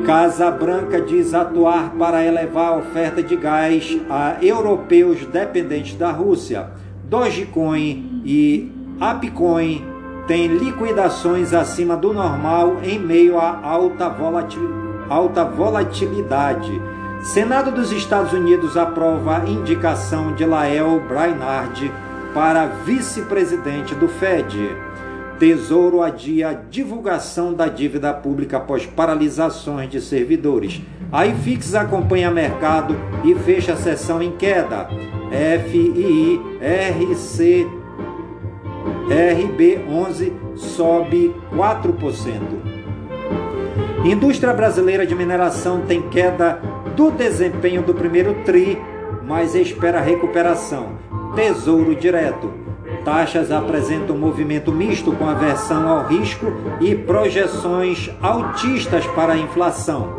Casa 0.06 0.50
Branca 0.50 1.02
diz 1.02 1.34
atuar 1.34 1.92
para 2.00 2.24
elevar 2.24 2.74
a 2.74 2.78
oferta 2.78 3.22
de 3.22 3.36
gás 3.36 4.00
a 4.10 4.38
europeus 4.42 5.26
dependentes 5.26 5.96
da 5.96 6.12
Rússia. 6.12 6.70
Dogecoin 7.04 8.22
e 8.24 8.72
Apcoin 9.02 9.97
tem 10.28 10.48
liquidações 10.48 11.54
acima 11.54 11.96
do 11.96 12.14
normal 12.14 12.82
em 12.84 13.00
meio 13.00 13.40
à 13.40 13.60
alta, 13.64 14.10
volatil, 14.10 14.70
alta 15.10 15.46
volatilidade. 15.46 16.82
Senado 17.22 17.72
dos 17.72 17.94
Estados 17.94 18.34
Unidos 18.34 18.76
aprova 18.76 19.38
a 19.38 19.50
indicação 19.50 20.36
de 20.36 20.46
Lael 20.46 21.02
Brainard 21.08 21.92
para 22.34 22.66
vice-presidente 22.66 23.96
do 23.96 24.10
Fed. 24.10 24.76
Tesouro 25.40 26.02
adia 26.02 26.62
divulgação 26.70 27.54
da 27.54 27.68
dívida 27.68 28.14
pública 28.14 28.58
após 28.58 28.86
paralisações 28.86 29.90
de 29.90 30.02
servidores. 30.02 30.82
A 31.10 31.26
IFIX 31.26 31.76
acompanha 31.76 32.30
mercado 32.30 32.98
e 33.24 33.34
fecha 33.34 33.74
a 33.74 33.78
sessão 33.78 34.22
em 34.22 34.32
queda. 34.32 34.90
FII, 35.70 36.42
RC 36.60 37.77
RB11 39.10 40.34
sobe 40.56 41.34
4%. 41.54 42.42
Indústria 44.04 44.54
brasileira 44.54 45.06
de 45.06 45.16
mineração 45.16 45.82
tem 45.82 46.02
queda 46.10 46.62
do 46.96 47.12
desempenho 47.12 47.82
do 47.82 47.94
primeiro 47.94 48.34
TRI, 48.44 48.78
mas 49.26 49.56
espera 49.56 50.00
recuperação. 50.00 50.98
Tesouro 51.36 51.96
Direto. 51.96 52.52
Taxas 53.04 53.52
apresentam 53.52 54.18
movimento 54.18 54.72
misto 54.72 55.12
com 55.14 55.30
aversão 55.30 55.88
ao 55.88 56.08
risco 56.08 56.46
e 56.82 56.96
projeções 56.96 58.10
altistas 58.22 59.06
para 59.08 59.34
a 59.34 59.38
inflação. 59.38 60.16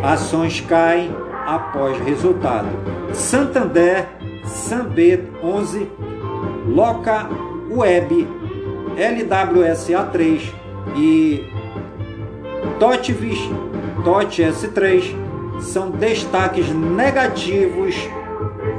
Ações 0.03 0.61
caem 0.61 1.11
após 1.45 1.97
resultado. 1.99 2.69
Santander, 3.13 4.07
Sambet 4.45 5.23
11, 5.43 5.91
Loca 6.67 7.27
Web, 7.69 8.27
LWSA3 8.97 10.53
e 10.95 11.43
Totvis 12.79 13.39
TOT 14.03 14.41
S3 14.41 15.13
são 15.59 15.91
destaques 15.91 16.69
negativos 16.69 17.95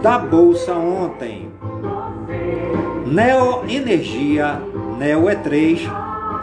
da 0.03 0.18
bolsa 0.18 0.72
ontem. 0.72 1.51
Neo 3.11 3.64
Energia, 3.68 4.62
Neo 4.96 5.22
E3, 5.22 5.80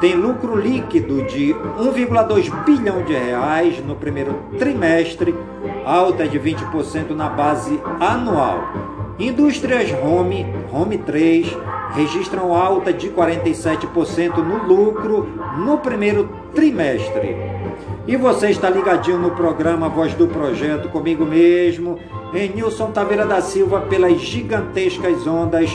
tem 0.01 0.15
lucro 0.15 0.53
líquido 0.53 1.24
de 1.24 1.53
1,2 1.53 2.65
bilhão 2.65 3.03
de 3.03 3.13
reais 3.13 3.82
no 3.86 3.95
primeiro 3.95 4.34
trimestre, 4.59 5.34
alta 5.86 6.28
de 6.28 6.38
20% 6.38 7.11
na 7.11 7.30
base 7.30 7.80
anual. 8.01 8.59
Indústrias 9.18 9.89
Home, 10.03 10.45
Home 10.70 10.97
3, 10.97 11.55
registram 11.95 12.53
alta 12.53 12.91
de 12.91 13.07
47% 13.11 14.36
no 14.36 14.68
lucro 14.68 15.26
no 15.59 15.78
primeiro 15.78 16.30
trimestre. 16.53 17.34
E 18.05 18.18
você 18.18 18.49
está 18.49 18.70
ligadinho 18.70 19.20
no 19.20 19.32
programa 19.32 19.88
Voz 19.88 20.13
do 20.15 20.28
Projeto 20.28 20.89
comigo 20.89 21.26
mesmo, 21.26 21.97
em 22.34 22.49
Nilson 22.49 22.91
Taveira 22.91 23.26
da 23.26 23.41
Silva, 23.41 23.80
pelas 23.80 24.20
gigantescas 24.20 25.26
ondas 25.26 25.70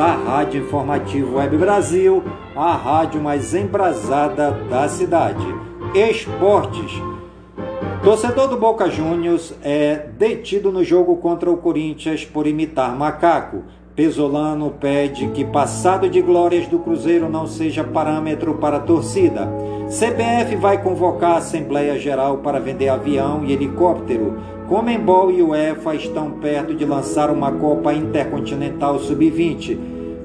da 0.00 0.14
Rádio 0.14 0.62
Informativo 0.62 1.36
Web 1.36 1.58
Brasil, 1.58 2.24
a 2.56 2.74
rádio 2.74 3.20
mais 3.20 3.54
embrasada 3.54 4.50
da 4.50 4.88
cidade. 4.88 5.46
Esportes. 5.94 6.90
Torcedor 8.02 8.48
do 8.48 8.56
Boca 8.56 8.88
Juniors 8.88 9.52
é 9.62 10.06
detido 10.16 10.72
no 10.72 10.82
jogo 10.82 11.16
contra 11.16 11.50
o 11.50 11.58
Corinthians 11.58 12.24
por 12.24 12.46
imitar 12.46 12.96
macaco. 12.96 13.62
Pesolano 13.94 14.70
pede 14.70 15.26
que 15.32 15.44
passado 15.44 16.08
de 16.08 16.22
glórias 16.22 16.66
do 16.66 16.78
Cruzeiro 16.78 17.28
não 17.28 17.46
seja 17.46 17.84
parâmetro 17.84 18.54
para 18.54 18.78
a 18.78 18.80
torcida. 18.80 19.46
CBF 19.88 20.56
vai 20.56 20.82
convocar 20.82 21.32
a 21.32 21.38
Assembleia 21.38 21.98
Geral 21.98 22.38
para 22.38 22.58
vender 22.58 22.88
avião 22.88 23.44
e 23.44 23.52
helicóptero. 23.52 24.38
Comembol 24.70 25.30
e 25.32 25.42
UEFA 25.42 25.96
estão 25.96 26.30
perto 26.30 26.72
de 26.72 26.84
lançar 26.84 27.28
uma 27.28 27.50
Copa 27.50 27.92
Intercontinental 27.92 29.00
Sub-20. 29.00 29.76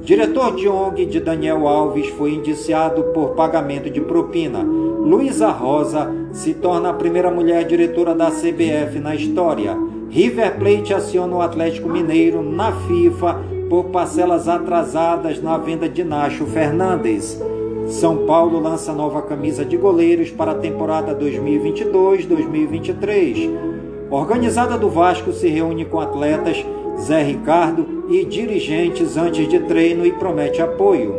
Diretor 0.04 0.56
de 0.56 0.70
ONG 0.70 1.08
de 1.08 1.20
Daniel 1.20 1.68
Alves 1.68 2.10
foi 2.10 2.36
indiciado 2.36 3.06
por 3.06 3.30
pagamento 3.30 3.90
de 3.90 4.00
propina. 4.00 4.62
Luísa 4.62 5.50
Rosa 5.50 6.14
se 6.32 6.54
torna 6.54 6.92
a 6.92 6.94
primeira 6.94 7.32
mulher 7.32 7.66
diretora 7.66 8.14
da 8.14 8.30
CBF 8.30 9.00
na 9.00 9.16
história. 9.16 9.76
River 10.12 10.60
Plate 10.60 10.94
aciona 10.94 11.36
o 11.36 11.42
Atlético 11.42 11.90
Mineiro 11.90 12.44
na 12.44 12.72
FIFA 12.72 13.40
por 13.68 13.86
parcelas 13.86 14.48
atrasadas 14.48 15.42
na 15.42 15.58
venda 15.58 15.90
de 15.90 16.04
Nacho 16.04 16.46
Fernandes. 16.46 17.42
São 17.88 18.28
Paulo 18.28 18.60
lança 18.60 18.94
nova 18.94 19.24
camisa 19.24 19.66
de 19.66 19.76
goleiros 19.76 20.30
para 20.30 20.52
a 20.52 20.60
temporada 20.60 21.16
2022-2023. 21.16 23.75
Organizada 24.16 24.78
do 24.78 24.90
Vasco 24.90 25.34
se 25.34 25.50
reúne 25.50 25.84
com 25.84 26.00
atletas, 26.00 26.66
Zé 26.98 27.22
Ricardo 27.22 28.06
e 28.08 28.24
dirigentes 28.24 29.18
antes 29.18 29.46
de 29.46 29.60
treino 29.60 30.06
e 30.06 30.14
promete 30.14 30.62
apoio. 30.62 31.14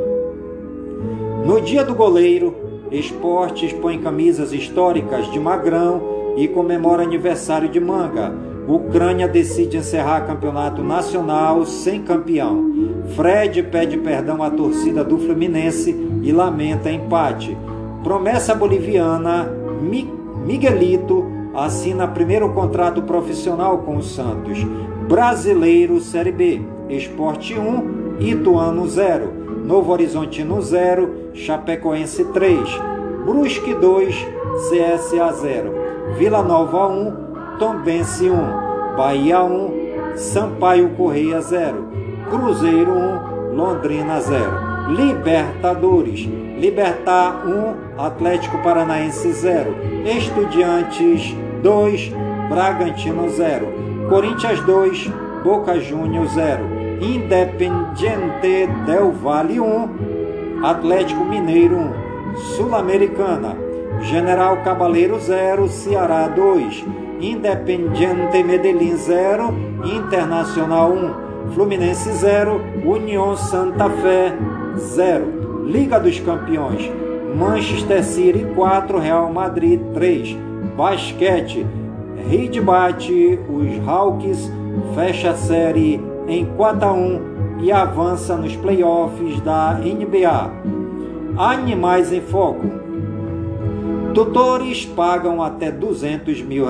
No 1.45 1.61
dia 1.61 1.85
do 1.85 1.95
goleiro, 1.95 2.55
Esportes 2.91 3.71
põe 3.75 3.99
camisas 3.99 4.51
históricas 4.51 5.31
de 5.31 5.39
Magrão 5.39 6.01
e 6.39 6.49
comemora 6.49 7.03
aniversário 7.03 7.69
de 7.69 7.79
Manga. 7.79 8.33
Ucrânia 8.67 9.29
decide 9.29 9.77
encerrar 9.77 10.27
campeonato 10.27 10.83
nacional 10.83 11.67
sem 11.67 12.01
campeão. 12.01 12.73
Fred 13.15 13.63
pede 13.65 13.99
perdão 13.99 14.43
à 14.43 14.49
torcida 14.49 15.05
do 15.05 15.19
Fluminense 15.19 15.95
e 16.23 16.33
lamenta 16.33 16.91
empate. 16.91 17.55
Promessa 18.03 18.55
boliviana, 18.55 19.53
Miguelito 20.47 21.36
assina 21.57 22.07
primeiro 22.07 22.53
contrato 22.53 23.03
profissional 23.03 23.79
com 23.79 23.97
o 23.97 24.03
Santos. 24.03 24.63
Brasileiro 25.09 26.01
Série 26.01 26.33
B, 26.33 26.61
Esporte 26.89 27.59
1, 27.59 28.17
Ituano 28.21 28.87
0, 28.87 29.33
Novo 29.65 29.93
Horizontino 29.93 30.61
0, 30.61 31.31
Chapecoense 31.35 32.25
3, 32.27 32.59
Brusque 33.25 33.75
2, 33.75 34.15
CSA 34.69 35.33
0, 35.33 35.75
Vila 36.19 36.43
Nova 36.43 36.87
1, 36.89 37.59
Tombense 37.59 38.29
1, 38.29 38.97
Bahia 38.97 39.43
1, 39.43 40.17
Sampaio 40.17 40.91
Correia 40.91 41.41
0, 41.41 41.89
Cruzeiro 42.29 42.93
1, 42.93 43.55
Londrina 43.55 44.21
0. 44.21 44.77
Libertadores. 44.89 46.29
Libertar 46.59 47.45
1, 47.47 47.99
Atlético 47.99 48.59
Paranaense 48.59 49.33
0. 49.33 49.75
Estudiantes 50.05 51.35
2, 51.63 52.13
Bragantino 52.49 53.29
0, 53.29 53.67
Corinthians 54.09 54.61
2, 54.65 55.13
Boca 55.43 55.79
Juniors 55.79 56.33
0, 56.33 56.65
Independiente 57.01 58.69
Del 58.87 59.11
Valle 59.13 59.61
1, 59.61 59.89
Atlético 60.63 61.25
Mineiro 61.25 61.77
1, 61.77 61.95
Sul-Americana, 62.37 63.57
General 64.03 64.63
Cabaleiro 64.63 65.19
0, 65.19 65.69
Ceará 65.69 66.29
2, 66.29 66.85
Independiente 67.21 68.43
Medellín 68.43 68.97
0, 68.97 69.55
Internacional 69.85 70.93
1, 70.93 71.53
Fluminense 71.55 72.13
0, 72.13 72.61
União 72.85 73.37
Santa 73.37 73.89
Fé 73.89 74.35
0, 74.77 75.65
Liga 75.65 75.99
dos 75.99 76.21
Campeões, 76.21 76.91
Manchester 77.37 78.03
City 78.03 78.47
4, 78.55 78.99
Real 78.99 79.33
Madrid 79.33 79.81
3, 79.95 80.46
Basquete. 80.77 81.67
Reed 82.29 82.61
bate 82.61 83.39
os 83.49 83.89
Hawks, 83.89 84.51
fecha 84.95 85.31
a 85.31 85.35
série 85.35 86.01
em 86.29 86.45
4 86.45 86.89
a 86.89 86.93
1 86.93 87.37
e 87.63 87.73
avança 87.73 88.37
nos 88.37 88.55
playoffs 88.57 89.41
da 89.41 89.75
NBA. 89.75 90.51
Animais 91.39 92.13
em 92.13 92.21
Foco. 92.21 92.67
Tutores 94.13 94.85
pagam 94.85 95.43
até 95.43 95.71
200 95.71 96.43
mil, 96.43 96.67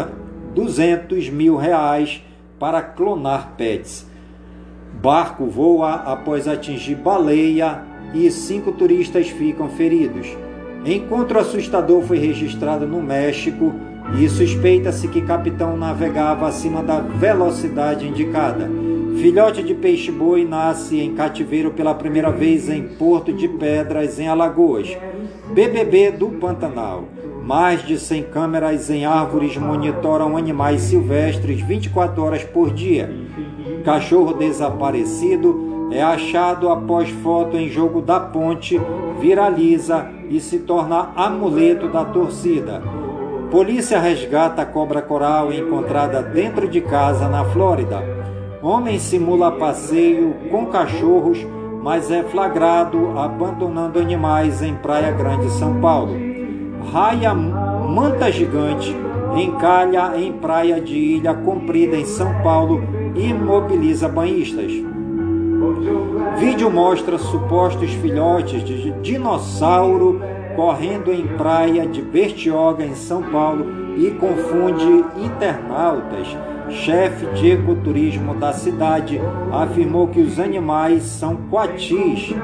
200 0.54 1.28
mil 1.30 1.56
reais 1.56 2.22
para 2.58 2.82
clonar 2.82 3.54
pets. 3.56 4.06
Barco 5.02 5.46
voa 5.46 5.94
após 5.94 6.46
atingir 6.46 6.96
baleia 6.96 7.82
e 8.14 8.30
cinco 8.30 8.72
turistas 8.72 9.28
ficam 9.28 9.68
feridos. 9.68 10.28
Encontro 10.84 11.38
assustador 11.38 12.02
foi 12.02 12.18
registrado 12.18 12.86
no 12.86 13.02
México 13.02 13.74
e 14.14 14.28
suspeita-se 14.28 15.08
que 15.08 15.20
capitão 15.20 15.76
navegava 15.76 16.46
acima 16.46 16.82
da 16.82 17.00
velocidade 17.00 18.06
indicada. 18.06 18.70
Filhote 19.20 19.62
de 19.62 19.74
peixe-boi 19.74 20.44
nasce 20.44 21.00
em 21.00 21.14
cativeiro 21.14 21.70
pela 21.70 21.94
primeira 21.94 22.30
vez 22.30 22.68
em 22.68 22.82
Porto 22.82 23.32
de 23.32 23.48
Pedras, 23.48 24.20
em 24.20 24.28
Alagoas. 24.28 24.96
BBB 25.52 26.12
do 26.12 26.28
Pantanal. 26.28 27.04
Mais 27.42 27.84
de 27.86 27.98
100 27.98 28.24
câmeras 28.24 28.90
em 28.90 29.04
árvores 29.04 29.56
monitoram 29.56 30.36
animais 30.36 30.82
silvestres 30.82 31.60
24 31.60 32.22
horas 32.22 32.44
por 32.44 32.72
dia. 32.72 33.10
Cachorro 33.84 34.34
desaparecido 34.34 35.88
é 35.92 36.02
achado 36.02 36.68
após 36.68 37.08
foto 37.08 37.56
em 37.56 37.68
jogo 37.68 38.02
da 38.02 38.18
ponte, 38.18 38.80
viraliza 39.20 40.10
e 40.28 40.40
se 40.40 40.58
torna 40.58 41.10
amuleto 41.14 41.88
da 41.88 42.04
torcida. 42.04 42.82
Polícia 43.50 44.00
resgata 44.00 44.66
cobra 44.66 45.00
coral 45.00 45.52
encontrada 45.52 46.22
dentro 46.22 46.68
de 46.68 46.80
casa 46.80 47.28
na 47.28 47.44
Flórida. 47.44 48.02
Homem 48.60 48.98
simula 48.98 49.52
passeio 49.52 50.34
com 50.50 50.66
cachorros, 50.66 51.46
mas 51.82 52.10
é 52.10 52.24
flagrado 52.24 53.16
abandonando 53.16 54.00
animais 54.00 54.62
em 54.62 54.74
Praia 54.74 55.12
Grande, 55.12 55.48
São 55.50 55.80
Paulo. 55.80 56.14
Raia 56.92 57.32
manta 57.34 58.30
gigante 58.32 58.94
encalha 59.36 60.12
em 60.16 60.32
praia 60.32 60.80
de 60.80 60.96
Ilha 60.96 61.34
Comprida, 61.34 61.96
em 61.96 62.04
São 62.04 62.42
Paulo, 62.42 62.82
e 63.14 63.28
imobiliza 63.28 64.08
banhistas. 64.08 64.72
Vídeo 66.38 66.70
mostra 66.70 67.18
supostos 67.18 67.90
filhotes 67.92 68.64
de 68.64 68.90
dinossauro 69.02 70.20
correndo 70.56 71.12
em 71.12 71.26
praia 71.26 71.86
de 71.86 72.02
Bertioga, 72.02 72.84
em 72.84 72.94
São 72.94 73.22
Paulo, 73.22 73.94
e 73.96 74.10
confunde 74.10 75.04
internautas. 75.22 76.36
Chefe 76.68 77.26
de 77.26 77.52
ecoturismo 77.52 78.34
da 78.34 78.52
cidade 78.52 79.20
afirmou 79.52 80.08
que 80.08 80.20
os 80.20 80.40
animais 80.40 81.04
são 81.04 81.36
coatis. 81.48 82.34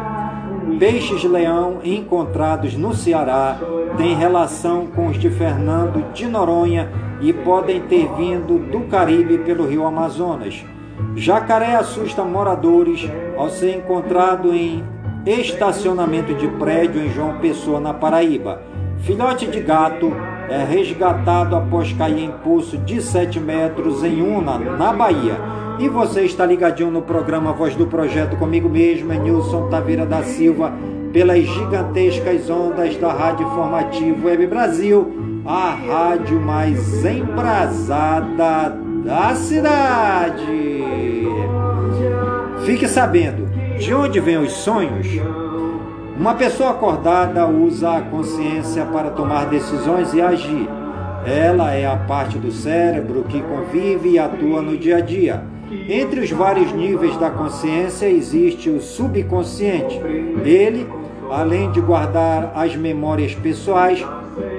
Peixes-leão 0.78 1.80
encontrados 1.82 2.74
no 2.76 2.94
Ceará 2.94 3.58
têm 3.96 4.14
relação 4.14 4.86
com 4.86 5.08
os 5.08 5.18
de 5.18 5.28
Fernando 5.28 6.12
de 6.12 6.26
Noronha 6.26 6.88
e 7.20 7.32
podem 7.32 7.80
ter 7.80 8.08
vindo 8.14 8.58
do 8.70 8.80
Caribe 8.88 9.38
pelo 9.38 9.66
rio 9.66 9.84
Amazonas. 9.84 10.64
Jacaré 11.16 11.74
assusta 11.74 12.22
moradores 12.22 13.08
ao 13.36 13.50
ser 13.50 13.76
encontrado 13.76 14.54
em 14.54 14.84
estacionamento 15.26 16.34
de 16.34 16.48
prédio 16.48 17.00
em 17.00 17.12
João 17.12 17.38
Pessoa, 17.38 17.78
na 17.78 17.94
Paraíba. 17.94 18.62
Filhote 19.02 19.46
de 19.46 19.60
gato 19.60 20.12
é 20.48 20.64
resgatado 20.64 21.56
após 21.56 21.92
cair 21.92 22.24
em 22.24 22.30
poço 22.30 22.76
de 22.78 23.00
7 23.00 23.40
metros 23.40 24.04
em 24.04 24.20
Una, 24.22 24.58
na 24.58 24.92
Bahia. 24.92 25.36
E 25.78 25.88
você 25.88 26.22
está 26.22 26.44
ligadinho 26.44 26.90
no 26.90 27.02
programa 27.02 27.52
Voz 27.52 27.74
do 27.74 27.86
Projeto 27.86 28.36
comigo 28.36 28.68
mesmo, 28.68 29.12
é 29.12 29.18
Nilson 29.18 29.68
Taveira 29.68 30.04
da 30.04 30.22
Silva, 30.22 30.72
pelas 31.12 31.44
gigantescas 31.44 32.48
ondas 32.50 32.96
da 32.96 33.12
Rádio 33.12 33.46
Informativo 33.46 34.26
Web 34.26 34.46
Brasil, 34.46 35.40
a 35.44 35.70
rádio 35.70 36.40
mais 36.40 37.04
embrasada 37.04 38.76
da 39.04 39.34
cidade. 39.34 40.82
Fique 42.64 42.86
sabendo, 42.86 43.51
de 43.82 43.92
onde 43.92 44.20
vêm 44.20 44.38
os 44.38 44.52
sonhos? 44.52 45.08
Uma 46.16 46.34
pessoa 46.34 46.70
acordada 46.70 47.48
usa 47.48 47.96
a 47.96 48.00
consciência 48.00 48.84
para 48.86 49.10
tomar 49.10 49.46
decisões 49.46 50.14
e 50.14 50.20
agir. 50.20 50.68
Ela 51.26 51.72
é 51.74 51.84
a 51.84 51.96
parte 51.96 52.38
do 52.38 52.52
cérebro 52.52 53.24
que 53.28 53.42
convive 53.42 54.10
e 54.10 54.18
atua 54.20 54.62
no 54.62 54.76
dia 54.78 54.98
a 54.98 55.00
dia. 55.00 55.42
Entre 55.88 56.20
os 56.20 56.30
vários 56.30 56.72
níveis 56.72 57.16
da 57.16 57.28
consciência 57.28 58.06
existe 58.06 58.70
o 58.70 58.80
subconsciente. 58.80 60.00
Ele, 60.44 60.86
além 61.28 61.70
de 61.72 61.80
guardar 61.80 62.52
as 62.54 62.76
memórias 62.76 63.34
pessoais, 63.34 64.04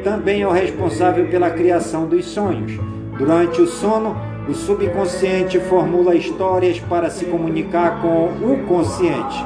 também 0.04 0.42
é 0.42 0.48
o 0.48 0.52
responsável 0.52 1.28
pela 1.28 1.50
criação 1.50 2.08
dos 2.08 2.26
sonhos. 2.26 2.74
Durante 3.18 3.62
o 3.62 3.68
sono, 3.68 4.18
o 4.48 4.54
subconsciente 4.54 5.60
formula 5.60 6.16
histórias 6.16 6.80
para 6.80 7.10
se 7.10 7.26
comunicar 7.26 8.02
com 8.02 8.26
o 8.26 8.64
consciente. 8.68 9.46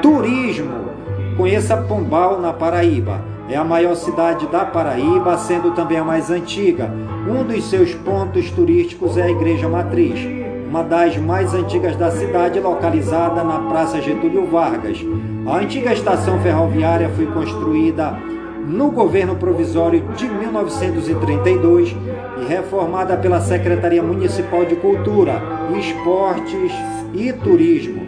Turismo. 0.00 0.84
Conheça 1.36 1.76
Pombal, 1.76 2.40
na 2.40 2.52
Paraíba. 2.52 3.20
É 3.48 3.56
a 3.56 3.64
maior 3.64 3.94
cidade 3.94 4.46
da 4.46 4.64
Paraíba, 4.64 5.36
sendo 5.36 5.72
também 5.72 5.98
a 5.98 6.04
mais 6.04 6.30
antiga. 6.30 6.90
Um 7.28 7.44
dos 7.44 7.64
seus 7.64 7.94
pontos 7.94 8.50
turísticos 8.50 9.18
é 9.18 9.24
a 9.24 9.30
Igreja 9.30 9.68
Matriz, 9.68 10.18
uma 10.68 10.82
das 10.82 11.16
mais 11.18 11.52
antigas 11.52 11.96
da 11.96 12.10
cidade, 12.10 12.60
localizada 12.60 13.44
na 13.44 13.58
Praça 13.60 14.00
Getúlio 14.00 14.46
Vargas. 14.46 14.98
A 15.46 15.58
antiga 15.58 15.92
estação 15.92 16.40
ferroviária 16.40 17.10
foi 17.10 17.26
construída 17.26 18.18
no 18.66 18.90
governo 18.90 19.36
provisório 19.36 20.02
de 20.16 20.28
1932 20.28 21.94
e 22.40 22.44
reformada 22.46 23.16
pela 23.16 23.40
Secretaria 23.40 24.02
Municipal 24.02 24.64
de 24.64 24.76
Cultura, 24.76 25.40
Esportes 25.78 26.72
e 27.12 27.32
Turismo. 27.32 28.02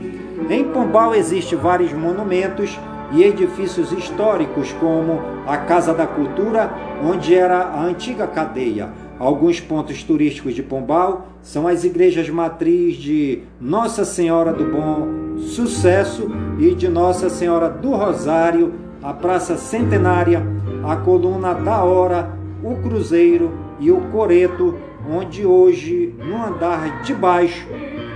Em 0.48 0.64
Pombal 0.64 1.14
existem 1.14 1.58
vários 1.58 1.92
monumentos 1.92 2.78
e 3.12 3.22
edifícios 3.22 3.92
históricos, 3.92 4.72
como 4.72 5.20
a 5.46 5.56
Casa 5.58 5.94
da 5.94 6.06
Cultura, 6.06 6.72
onde 7.04 7.34
era 7.34 7.58
a 7.58 7.82
antiga 7.82 8.26
cadeia. 8.26 8.90
Alguns 9.18 9.60
pontos 9.60 10.02
turísticos 10.02 10.54
de 10.54 10.62
Pombal 10.62 11.28
são 11.40 11.66
as 11.66 11.84
igrejas 11.84 12.28
matriz 12.28 12.96
de 12.96 13.42
Nossa 13.60 14.04
Senhora 14.04 14.52
do 14.52 14.64
Bom 14.64 15.38
Sucesso 15.38 16.30
e 16.58 16.74
de 16.74 16.88
Nossa 16.88 17.30
Senhora 17.30 17.68
do 17.68 17.90
Rosário, 17.90 18.74
a 19.06 19.12
Praça 19.12 19.56
Centenária, 19.56 20.42
a 20.82 20.96
Coluna 20.96 21.54
da 21.54 21.84
Hora, 21.84 22.28
o 22.60 22.74
Cruzeiro 22.74 23.52
e 23.78 23.92
o 23.92 24.00
Coreto, 24.10 24.74
onde 25.08 25.46
hoje, 25.46 26.12
no 26.18 26.44
andar 26.44 27.02
de 27.02 27.14
baixo, 27.14 27.68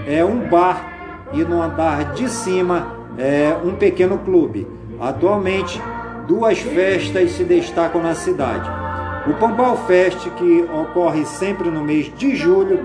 é 0.05 0.25
um 0.25 0.49
bar 0.49 1.29
e 1.33 1.45
no 1.45 1.63
andar 1.63 2.13
de 2.15 2.29
cima 2.29 2.89
é 3.17 3.57
um 3.65 3.77
pequeno 3.77 4.19
clube. 4.19 4.67
Atualmente, 5.01 5.81
duas 6.27 6.59
festas 6.59 7.31
se 7.31 7.45
destacam 7.45 8.03
na 8.03 8.17
cidade. 8.17 8.69
O 9.31 9.35
Pombal 9.35 9.77
Fest, 9.87 10.29
que 10.31 10.63
ocorre 10.75 11.25
sempre 11.25 11.71
no 11.71 11.85
mês 11.85 12.13
de 12.17 12.35
julho, 12.35 12.81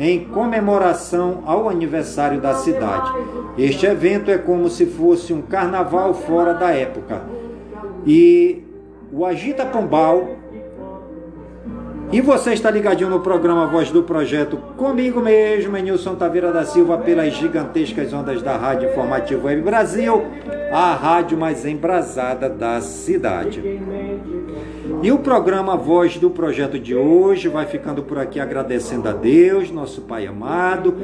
em 0.00 0.24
comemoração 0.24 1.44
ao 1.46 1.68
aniversário 1.68 2.40
da 2.40 2.54
cidade. 2.54 3.12
Este 3.56 3.86
evento 3.86 4.32
é 4.32 4.36
como 4.36 4.68
se 4.68 4.84
fosse 4.84 5.32
um 5.32 5.40
carnaval 5.40 6.12
fora 6.12 6.52
da 6.52 6.70
época. 6.70 7.35
E 8.06 8.62
o 9.12 9.26
Agita 9.26 9.66
Pombal 9.66 10.36
e 12.12 12.20
você 12.20 12.52
está 12.52 12.70
ligadinho 12.70 13.10
no 13.10 13.18
programa 13.18 13.66
Voz 13.66 13.90
do 13.90 14.00
Projeto 14.04 14.56
comigo 14.76 15.20
mesmo, 15.20 15.76
Nilson 15.76 16.14
Taveira 16.14 16.52
da 16.52 16.64
Silva, 16.64 16.98
pelas 16.98 17.34
gigantescas 17.34 18.12
ondas 18.12 18.40
da 18.42 18.56
Rádio 18.56 18.90
Informativo 18.90 19.48
Web 19.48 19.62
Brasil, 19.62 20.24
a 20.72 20.94
rádio 20.94 21.36
mais 21.36 21.66
embrasada 21.66 22.48
da 22.48 22.80
cidade. 22.80 23.60
E 25.02 25.10
o 25.10 25.18
programa 25.18 25.76
Voz 25.76 26.16
do 26.16 26.30
Projeto 26.30 26.78
de 26.78 26.94
hoje 26.94 27.48
vai 27.48 27.66
ficando 27.66 28.04
por 28.04 28.18
aqui 28.18 28.38
agradecendo 28.38 29.08
a 29.08 29.12
Deus, 29.12 29.72
nosso 29.72 30.02
Pai 30.02 30.28
amado, 30.28 30.94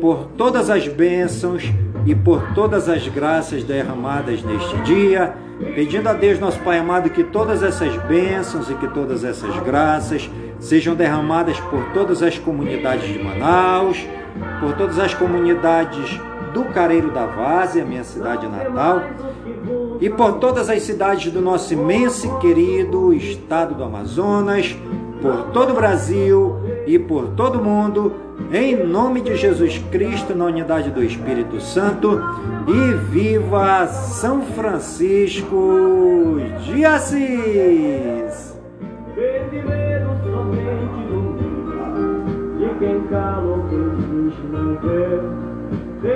por 0.00 0.26
todas 0.36 0.70
as 0.70 0.88
bênçãos 0.88 1.62
e 2.04 2.16
por 2.16 2.52
todas 2.52 2.88
as 2.88 3.06
graças 3.06 3.62
derramadas 3.62 4.42
neste 4.42 4.76
dia, 4.78 5.34
pedindo 5.74 6.08
a 6.08 6.12
Deus, 6.12 6.38
nosso 6.38 6.58
Pai 6.60 6.78
amado, 6.78 7.10
que 7.10 7.24
todas 7.24 7.62
essas 7.62 7.96
bênçãos 8.04 8.70
e 8.70 8.74
que 8.74 8.88
todas 8.88 9.24
essas 9.24 9.56
graças 9.60 10.30
sejam 10.58 10.94
derramadas 10.94 11.58
por 11.60 11.92
todas 11.92 12.22
as 12.22 12.38
comunidades 12.38 13.12
de 13.12 13.18
Manaus, 13.18 14.06
por 14.60 14.74
todas 14.74 14.98
as 14.98 15.14
comunidades 15.14 16.20
do 16.52 16.64
Careiro 16.66 17.10
da 17.10 17.26
Várzea, 17.26 17.84
minha 17.84 18.04
cidade 18.04 18.46
natal, 18.46 19.02
e 20.00 20.08
por 20.08 20.34
todas 20.34 20.70
as 20.70 20.82
cidades 20.82 21.32
do 21.32 21.40
nosso 21.40 21.72
imenso 21.74 22.26
e 22.26 22.40
querido 22.40 23.12
estado 23.12 23.74
do 23.74 23.84
Amazonas, 23.84 24.76
por 25.20 25.50
todo 25.52 25.70
o 25.70 25.74
Brasil 25.74 26.56
e 26.88 26.98
por 26.98 27.28
todo 27.36 27.62
mundo, 27.62 28.14
em 28.50 28.82
nome 28.82 29.20
de 29.20 29.36
Jesus 29.36 29.78
Cristo, 29.90 30.34
na 30.34 30.46
unidade 30.46 30.90
do 30.90 31.04
Espírito 31.04 31.60
Santo, 31.60 32.18
e 32.66 32.94
viva 33.10 33.86
São 33.86 34.40
Francisco 34.40 36.38
de 36.64 36.86
Assis! 36.86 38.48
quem 42.78 42.94
não 44.50 45.47